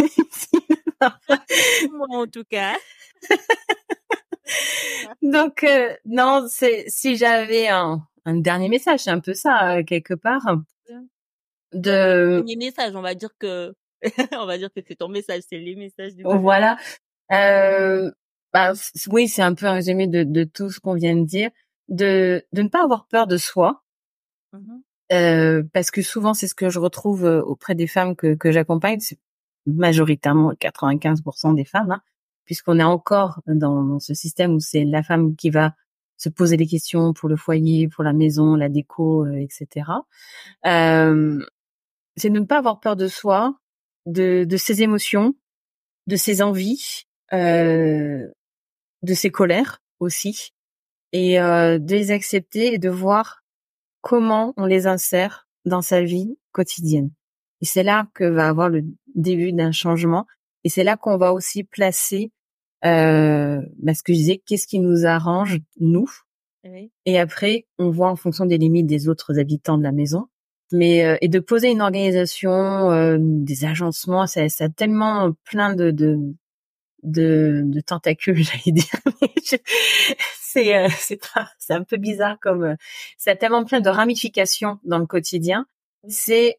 [1.92, 2.76] Moi, en tout cas.
[5.22, 5.66] Donc
[6.06, 10.46] non, c'est si j'avais un, un dernier message, c'est un peu ça quelque part
[11.74, 13.74] de les messages on va dire que
[14.34, 16.78] on va dire que c'est ton message c'est les messages du voilà
[17.32, 18.12] euh,
[18.54, 18.74] bah,
[19.10, 21.52] oui c'est un peu un résumé de, de tout ce qu'on vient de dire.
[21.88, 23.84] De de ne pas avoir peur de soi.
[24.54, 24.80] Mmh
[25.12, 28.52] euh, parce que souvent c'est ce que je retrouve euh, auprès des femmes que que
[28.52, 29.00] j'accompagne.
[29.00, 29.18] C'est
[29.66, 32.02] majoritairement 95% des femmes hein,
[32.46, 35.74] puisqu'on est encore dans, dans ce système où c'est la femme qui va
[36.20, 39.90] se poser des questions pour le foyer, pour la maison, la déco, euh, etc.
[40.66, 41.40] Euh,
[42.18, 43.58] c'est de ne pas avoir peur de soi,
[44.06, 45.34] de, de ses émotions,
[46.08, 50.52] de ses envies, de ses colères aussi,
[51.12, 53.44] et euh, de les accepter et de voir
[54.02, 57.12] comment on les insère dans sa vie quotidienne.
[57.62, 58.84] Et c'est là que va avoir le
[59.16, 60.26] début d'un changement.
[60.64, 62.32] Et c'est là qu'on va aussi placer
[62.86, 66.10] euh, bah, ce que je disais, qu'est-ce qui nous arrange, nous.
[67.06, 70.28] Et après, on voit en fonction des limites des autres habitants de la maison,
[70.74, 75.74] mais euh, et de poser une organisation, euh, des agencements, ça, ça a tellement plein
[75.74, 76.20] de de
[77.04, 79.00] de, de tentacules, j'allais dire.
[80.42, 82.76] c'est euh, c'est un peu bizarre comme euh,
[83.18, 85.66] ça a tellement plein de ramifications dans le quotidien.
[86.08, 86.56] C'est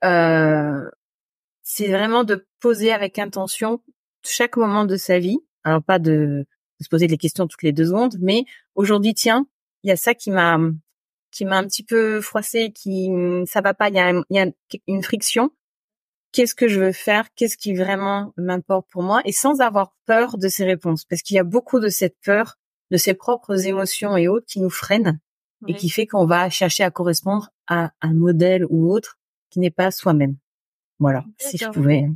[1.62, 3.80] c'est vraiment de poser avec intention
[4.22, 5.38] chaque moment de sa vie.
[5.64, 6.46] Alors pas de,
[6.80, 9.46] de se poser des questions toutes les deux secondes, mais aujourd'hui tiens,
[9.82, 10.58] il y a ça qui m'a
[11.30, 13.08] qui m'a un petit peu froissé, qui
[13.46, 14.46] ça va pas, il y a, y a
[14.86, 15.50] une friction.
[16.32, 20.38] Qu'est-ce que je veux faire Qu'est-ce qui vraiment m'importe pour moi Et sans avoir peur
[20.38, 22.56] de ces réponses, parce qu'il y a beaucoup de cette peur,
[22.90, 25.20] de ses propres émotions et autres qui nous freinent
[25.66, 29.18] et qui fait qu'on va chercher à correspondre à un modèle ou autre
[29.50, 30.36] qui n'est pas soi-même.
[30.98, 32.08] Voilà, si je pouvais.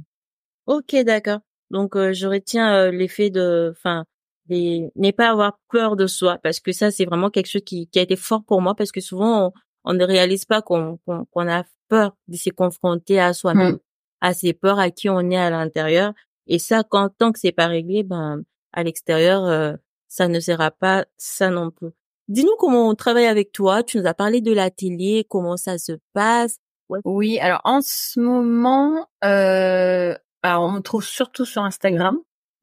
[0.67, 1.41] Ok, d'accord.
[1.71, 4.05] Donc euh, je retiens euh, l'effet de, enfin,
[4.49, 7.99] n'est pas avoir peur de soi parce que ça c'est vraiment quelque chose qui, qui
[7.99, 9.53] a été fort pour moi parce que souvent
[9.85, 13.81] on, ne réalise pas qu'on qu'on a peur de se confronter à soi-même, mmh.
[14.25, 16.15] À ses peurs, à qui on est à l'intérieur.
[16.47, 19.75] Et ça, quand tant que c'est pas réglé, ben à l'extérieur, euh,
[20.09, 21.91] ça ne sera pas ça non plus.
[22.29, 23.83] Dis-nous comment on travaille avec toi.
[23.83, 26.57] Tu nous as parlé de l'atelier, comment ça se passe.
[27.05, 32.19] Oui, alors en ce moment, euh, alors on me trouve surtout sur Instagram,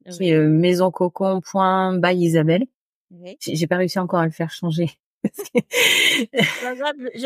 [0.06, 0.16] oui.
[0.16, 2.34] qui est euh, maisoncocon.by
[3.38, 4.90] J'ai pas réussi encore à le faire changer.
[5.24, 5.28] je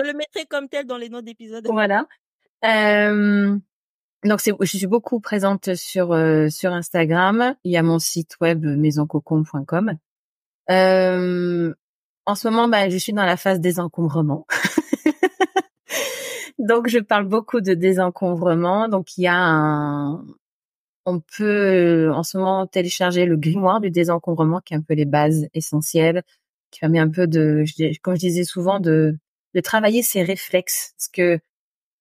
[0.02, 1.66] le mettrai comme tel dans les notes d'épisode.
[1.70, 2.06] Voilà.
[2.64, 3.58] Euh,
[4.26, 7.54] donc c'est, je suis beaucoup présente sur euh, sur Instagram.
[7.64, 9.92] Il y a mon site web maisoncocon.com.
[10.70, 11.74] Euh,
[12.26, 14.46] en ce moment, bah, je suis dans la phase désencombrement.
[16.58, 18.88] Donc je parle beaucoup de désencombrement.
[18.88, 20.24] Donc il y a un,
[21.04, 25.04] on peut en ce moment télécharger le grimoire du désencombrement qui est un peu les
[25.04, 26.22] bases essentielles,
[26.70, 27.64] qui permet un peu de,
[28.02, 29.16] comme je disais souvent, de
[29.54, 30.94] de travailler ses réflexes.
[30.96, 31.40] Parce que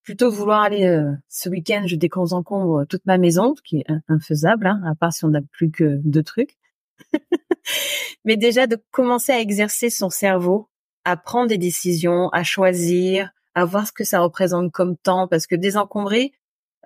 [0.06, 4.68] plutôt vouloir aller euh, ce week-end, je désencombre toute ma maison, ce qui est infaisable,
[4.68, 6.56] hein, à part si on n'a plus que deux trucs.
[8.26, 10.70] Mais déjà de commencer à exercer son cerveau,
[11.04, 15.48] à prendre des décisions, à choisir, à voir ce que ça représente comme temps, parce
[15.48, 16.34] que désencombrer,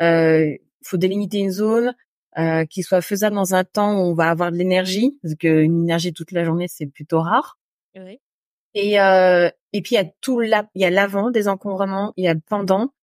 [0.02, 1.94] euh, faut délimiter une zone
[2.38, 5.84] euh, qui soit faisable dans un temps où on va avoir de l'énergie, parce qu'une
[5.84, 7.60] énergie toute la journée c'est plutôt rare.
[7.96, 8.20] Oui.
[8.76, 12.14] Et euh, et puis il y a tout là, il y a l'avant des encombrements,
[12.18, 12.94] il y a le pendant,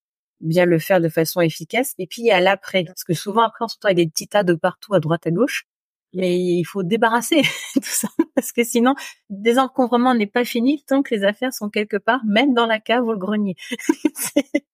[0.40, 3.42] bien le faire de façon efficace, et puis il y a l'après, parce que souvent
[3.42, 5.66] après on se retrouve avec des petits tas de partout à droite à gauche,
[6.12, 7.42] mais il faut débarrasser
[7.74, 8.08] tout ça.
[8.34, 8.94] Parce que sinon
[9.30, 13.04] désencombrement n'est pas fini tant que les affaires sont quelque part même dans la cave
[13.04, 13.56] ou le grenier.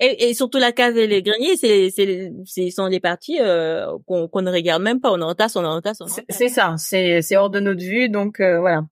[0.00, 4.42] Et, et, surtout la cave et les greniers c'est c'est sont les parties euh, qu'on
[4.42, 5.12] ne regarde même pas.
[5.12, 6.74] On entasse on entasse c'est ça.
[6.78, 8.08] C'est c'est hors de notre vue.
[8.08, 8.82] Donc euh, voilà.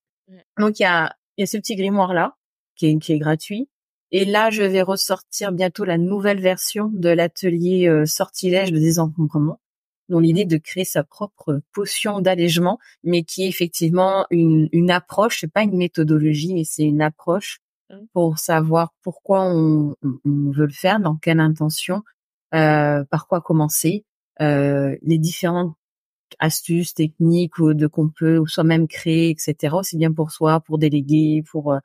[0.60, 2.36] Donc il y a il y a ce petit grimoire là
[2.76, 3.68] qui est qui est gratuit
[4.12, 9.58] et là, je vais ressortir bientôt la nouvelle version de l'atelier euh, sortilège de désencombrement
[10.08, 15.40] dont l'idée de créer sa propre potion d'allègement, mais qui est effectivement une, une approche,
[15.40, 17.60] c'est pas une méthodologie, mais c'est une approche
[17.90, 17.96] mmh.
[18.12, 22.02] pour savoir pourquoi on, on, veut le faire, dans quelle intention,
[22.54, 24.04] euh, par quoi commencer,
[24.40, 25.74] euh, les différentes
[26.38, 29.74] astuces, techniques ou de qu'on peut ou soi-même créer, etc.
[29.74, 31.78] Aussi bien pour soi, pour déléguer, pour euh,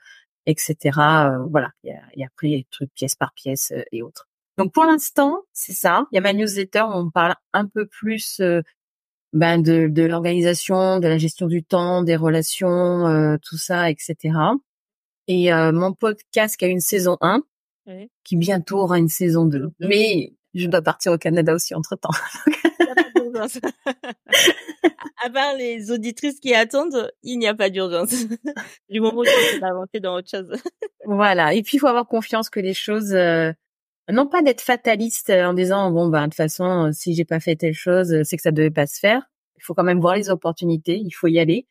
[0.48, 0.76] etc.
[0.98, 4.02] Euh, voilà, il y a, y a pris les trucs pièce par pièce euh, et
[4.02, 4.28] autres.
[4.58, 6.06] Donc pour l'instant, c'est ça.
[6.12, 8.62] Il y a ma newsletter où on parle un peu plus euh,
[9.34, 14.16] ben de, de l'organisation, de la gestion du temps, des relations, euh, tout ça, etc.
[15.28, 17.44] Et euh, mon podcast qui a une saison 1,
[18.24, 19.70] qui bientôt aura une saison 2.
[19.80, 22.10] Mais je dois partir au Canada aussi entre-temps.
[25.24, 28.12] à part les auditrices qui attendent, il n'y a pas d'urgence.
[28.90, 30.52] du moment où tu avancer dans autre chose.
[31.06, 31.54] voilà.
[31.54, 33.16] Et puis, il faut avoir confiance que les choses
[34.12, 37.26] non pas d'être fataliste euh, en disant bon bah de toute façon euh, si j'ai
[37.26, 39.24] pas fait telle chose euh, c'est que ça devait pas se faire.
[39.58, 41.68] Il faut quand même voir les opportunités, il faut y aller,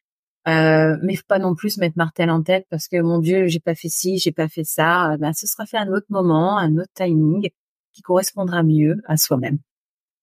[0.49, 3.61] euh, mais faut pas non plus mettre martel en tête parce que mon Dieu j'ai
[3.61, 5.17] pas fait ci, j'ai pas fait ça.
[5.19, 7.49] Ben ce sera fait à un autre moment, à un autre timing
[7.93, 9.59] qui correspondra mieux à soi-même.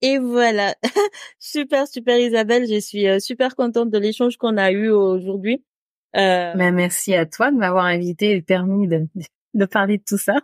[0.06, 0.76] Et voilà,
[1.40, 5.64] super super Isabelle, je suis super contente de l'échange qu'on a eu aujourd'hui.
[6.18, 6.54] Euh...
[6.56, 9.08] Ben, merci à toi de m'avoir invité et permis de,
[9.54, 10.36] de parler de tout ça.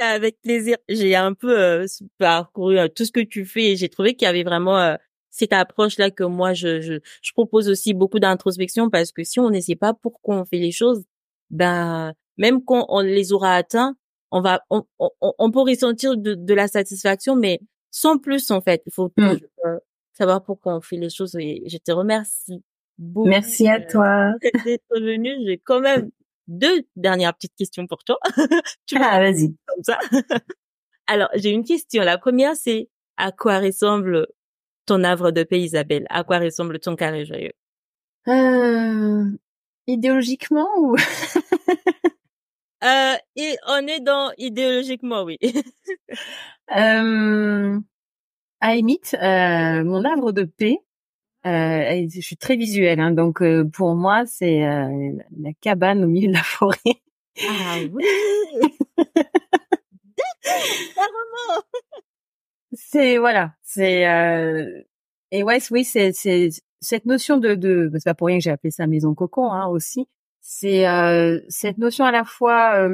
[0.00, 0.76] Avec plaisir.
[0.88, 1.86] J'ai un peu euh,
[2.18, 4.96] parcouru euh, tout ce que tu fais et j'ai trouvé qu'il y avait vraiment euh,
[5.30, 9.50] cette approche-là que moi, je, je, je propose aussi beaucoup d'introspection parce que si on
[9.50, 11.04] ne sait pas pourquoi on fait les choses,
[11.50, 13.96] ben même quand on les aura atteints,
[14.30, 17.60] on va, on, on, on peut ressentir de, de, la satisfaction, mais
[17.90, 18.82] sans plus en fait.
[18.86, 19.36] Il faut mmh.
[20.12, 22.62] savoir pourquoi on fait les choses et je te remercie
[22.98, 23.28] beaucoup.
[23.28, 24.32] Merci à toi
[24.64, 25.30] d'être venu.
[25.46, 26.10] J'ai quand même
[26.46, 28.18] deux dernières petites questions pour toi.
[28.86, 29.54] tu ah, vas-y.
[29.66, 29.98] Comme ça.
[31.06, 32.02] Alors, j'ai une question.
[32.02, 34.26] La première, c'est à quoi ressemble
[34.86, 36.06] ton œuvre de paix, Isabelle?
[36.10, 37.52] À quoi ressemble ton carré joyeux?
[38.28, 39.24] Euh,
[39.86, 40.96] Idéologiquement ou?
[42.84, 45.38] Euh, Et on est dans idéologiquement, oui.
[46.76, 47.78] euh,
[48.60, 50.78] à euh, mon œuvre de paix,
[51.46, 56.08] euh, je suis très visuelle, hein, donc euh, pour moi c'est euh, la cabane au
[56.08, 56.76] milieu de la forêt.
[57.48, 58.04] Ah oui.
[62.72, 64.04] c'est voilà, c'est
[65.30, 66.48] et ouais, oui, c'est c'est
[66.80, 69.66] cette notion de de c'est pas pour rien que j'ai appelé ça maison cocon hein,
[69.68, 70.08] aussi.
[70.50, 70.86] C'est
[71.50, 72.88] cette notion à la fois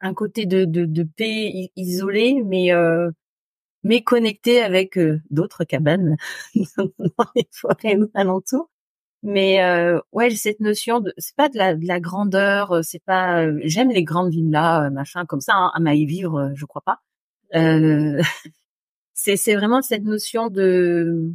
[0.00, 3.10] un côté de, de, de paix isolé, mais euh,
[3.84, 6.16] mais connecté avec euh, d'autres cabanes
[6.76, 8.70] dans les forêts alentours.
[9.22, 13.02] Mais euh, ouais, cette notion de c'est pas de la, de la grandeur, euh, c'est
[13.04, 16.82] pas euh, j'aime les grandes villas machin comme ça hein, à y vivre, je crois
[16.82, 17.00] pas.
[17.56, 18.22] Euh,
[19.14, 21.32] c'est c'est vraiment cette notion de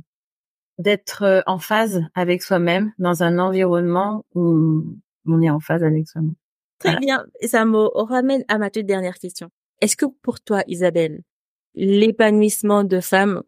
[0.80, 4.84] d'être en phase avec soi-même dans un environnement où
[5.26, 6.36] on est en phase avec soi-même.
[6.80, 7.26] Très bien.
[7.40, 9.50] Et ça me ramène à ma toute dernière question.
[9.80, 11.22] Est-ce que pour toi, Isabelle,
[11.76, 13.42] l'épanouissement de femme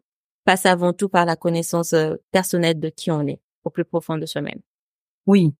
[0.44, 1.94] passe avant tout par la connaissance
[2.30, 3.40] personnelle de qui on est?
[3.66, 4.60] au plus profond de soi-même?
[5.26, 5.52] Oui,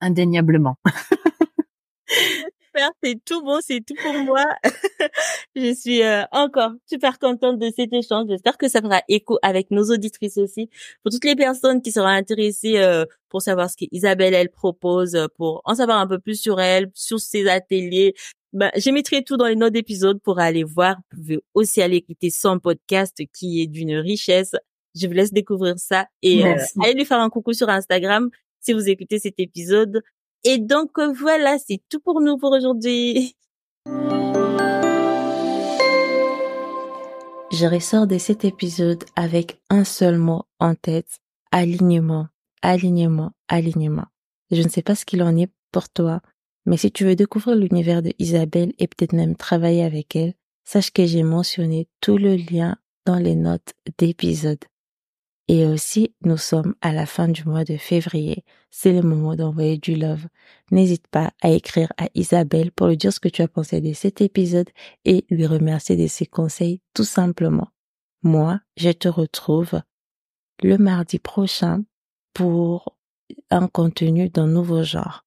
[0.00, 0.78] indéniablement.
[2.74, 4.44] Super, c'est tout bon, c'est tout pour moi.
[5.56, 8.26] je suis euh, encore super contente de cet échange.
[8.28, 10.68] J'espère que ça fera écho avec nos auditrices aussi.
[11.02, 15.62] Pour toutes les personnes qui seront intéressées euh, pour savoir ce qu'Isabelle elle propose, pour
[15.64, 18.14] en savoir un peu plus sur elle, sur ses ateliers,
[18.52, 20.96] ben, je mettrai tout dans les notes d'épisode pour aller voir.
[21.12, 24.56] Vous pouvez aussi aller écouter son podcast qui est d'une richesse.
[24.96, 28.72] Je vous laisse découvrir ça et euh, allez lui faire un coucou sur Instagram si
[28.72, 30.02] vous écoutez cet épisode.
[30.44, 33.34] Et donc euh, voilà, c'est tout pour nous pour aujourd'hui.
[37.50, 41.20] Je ressors de cet épisode avec un seul mot en tête,
[41.50, 42.28] alignement,
[42.62, 44.06] alignement, alignement.
[44.50, 46.20] Je ne sais pas ce qu'il en est pour toi,
[46.66, 50.34] mais si tu veux découvrir l'univers de Isabelle et peut-être même travailler avec elle,
[50.64, 52.76] sache que j'ai mentionné tout le lien
[53.06, 54.64] dans les notes d'épisode.
[55.46, 58.44] Et aussi, nous sommes à la fin du mois de février.
[58.70, 60.26] C'est le moment d'envoyer du love.
[60.70, 63.92] N'hésite pas à écrire à Isabelle pour lui dire ce que tu as pensé de
[63.92, 64.70] cet épisode
[65.04, 67.68] et lui remercier de ses conseils tout simplement.
[68.22, 69.82] Moi, je te retrouve
[70.62, 71.84] le mardi prochain
[72.32, 72.96] pour
[73.50, 75.26] un contenu d'un nouveau genre.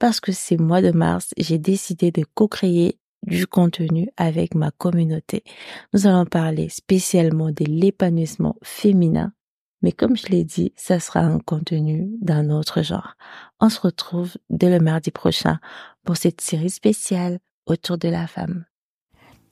[0.00, 5.44] Parce que c'est mois de mars, j'ai décidé de co-créer du contenu avec ma communauté.
[5.92, 9.32] Nous allons parler spécialement de l'épanouissement féminin
[9.82, 13.14] mais comme je l'ai dit, ça sera un contenu d'un autre genre.
[13.60, 15.58] On se retrouve dès le mardi prochain
[16.04, 18.64] pour cette série spéciale autour de la femme.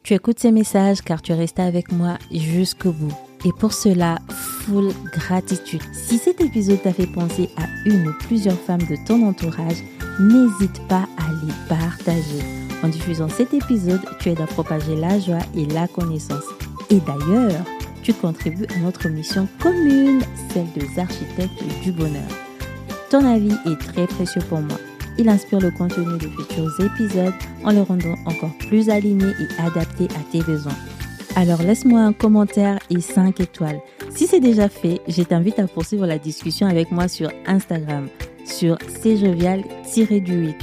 [0.02, 3.14] Tu écoutes ces messages car tu es resté avec moi jusqu'au bout.
[3.44, 5.82] Et pour cela, full gratitude.
[5.92, 9.82] Si cet épisode t'a fait penser à une ou plusieurs femmes de ton entourage,
[10.18, 12.44] n'hésite pas à les partager.
[12.82, 16.44] En diffusant cet épisode, tu aides à propager la joie et la connaissance.
[16.88, 17.64] Et d'ailleurs,
[18.02, 20.22] tu contribues à notre mission commune,
[20.52, 22.28] celle des architectes du bonheur.
[23.10, 24.78] Ton avis est très précieux pour moi.
[25.18, 27.34] Il inspire le contenu de futurs épisodes
[27.64, 30.76] en le rendant encore plus aligné et adapté à tes besoins.
[31.36, 33.80] Alors laisse-moi un commentaire et 5 étoiles.
[34.14, 38.08] Si c'est déjà fait, je t'invite à poursuivre la discussion avec moi sur Instagram,
[38.44, 40.54] sur cjovial-du8.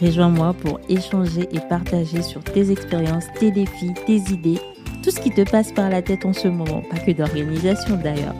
[0.00, 4.60] Rejoins-moi pour échanger et partager sur tes expériences, tes défis, tes idées
[5.06, 8.34] tout ce qui te passe par la tête en ce moment, pas que d'organisation d'ailleurs.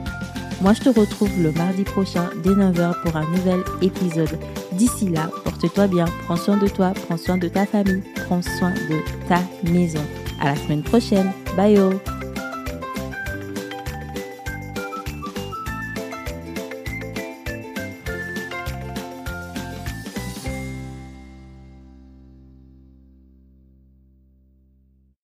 [0.61, 4.37] Moi, je te retrouve le mardi prochain dès 9h pour un nouvel épisode.
[4.73, 8.73] D'ici là, porte-toi bien, prends soin de toi, prends soin de ta famille, prends soin
[8.73, 8.99] de
[9.29, 9.39] ta
[9.71, 10.03] maison.
[10.41, 11.31] À la semaine prochaine.
[11.57, 11.79] Bye!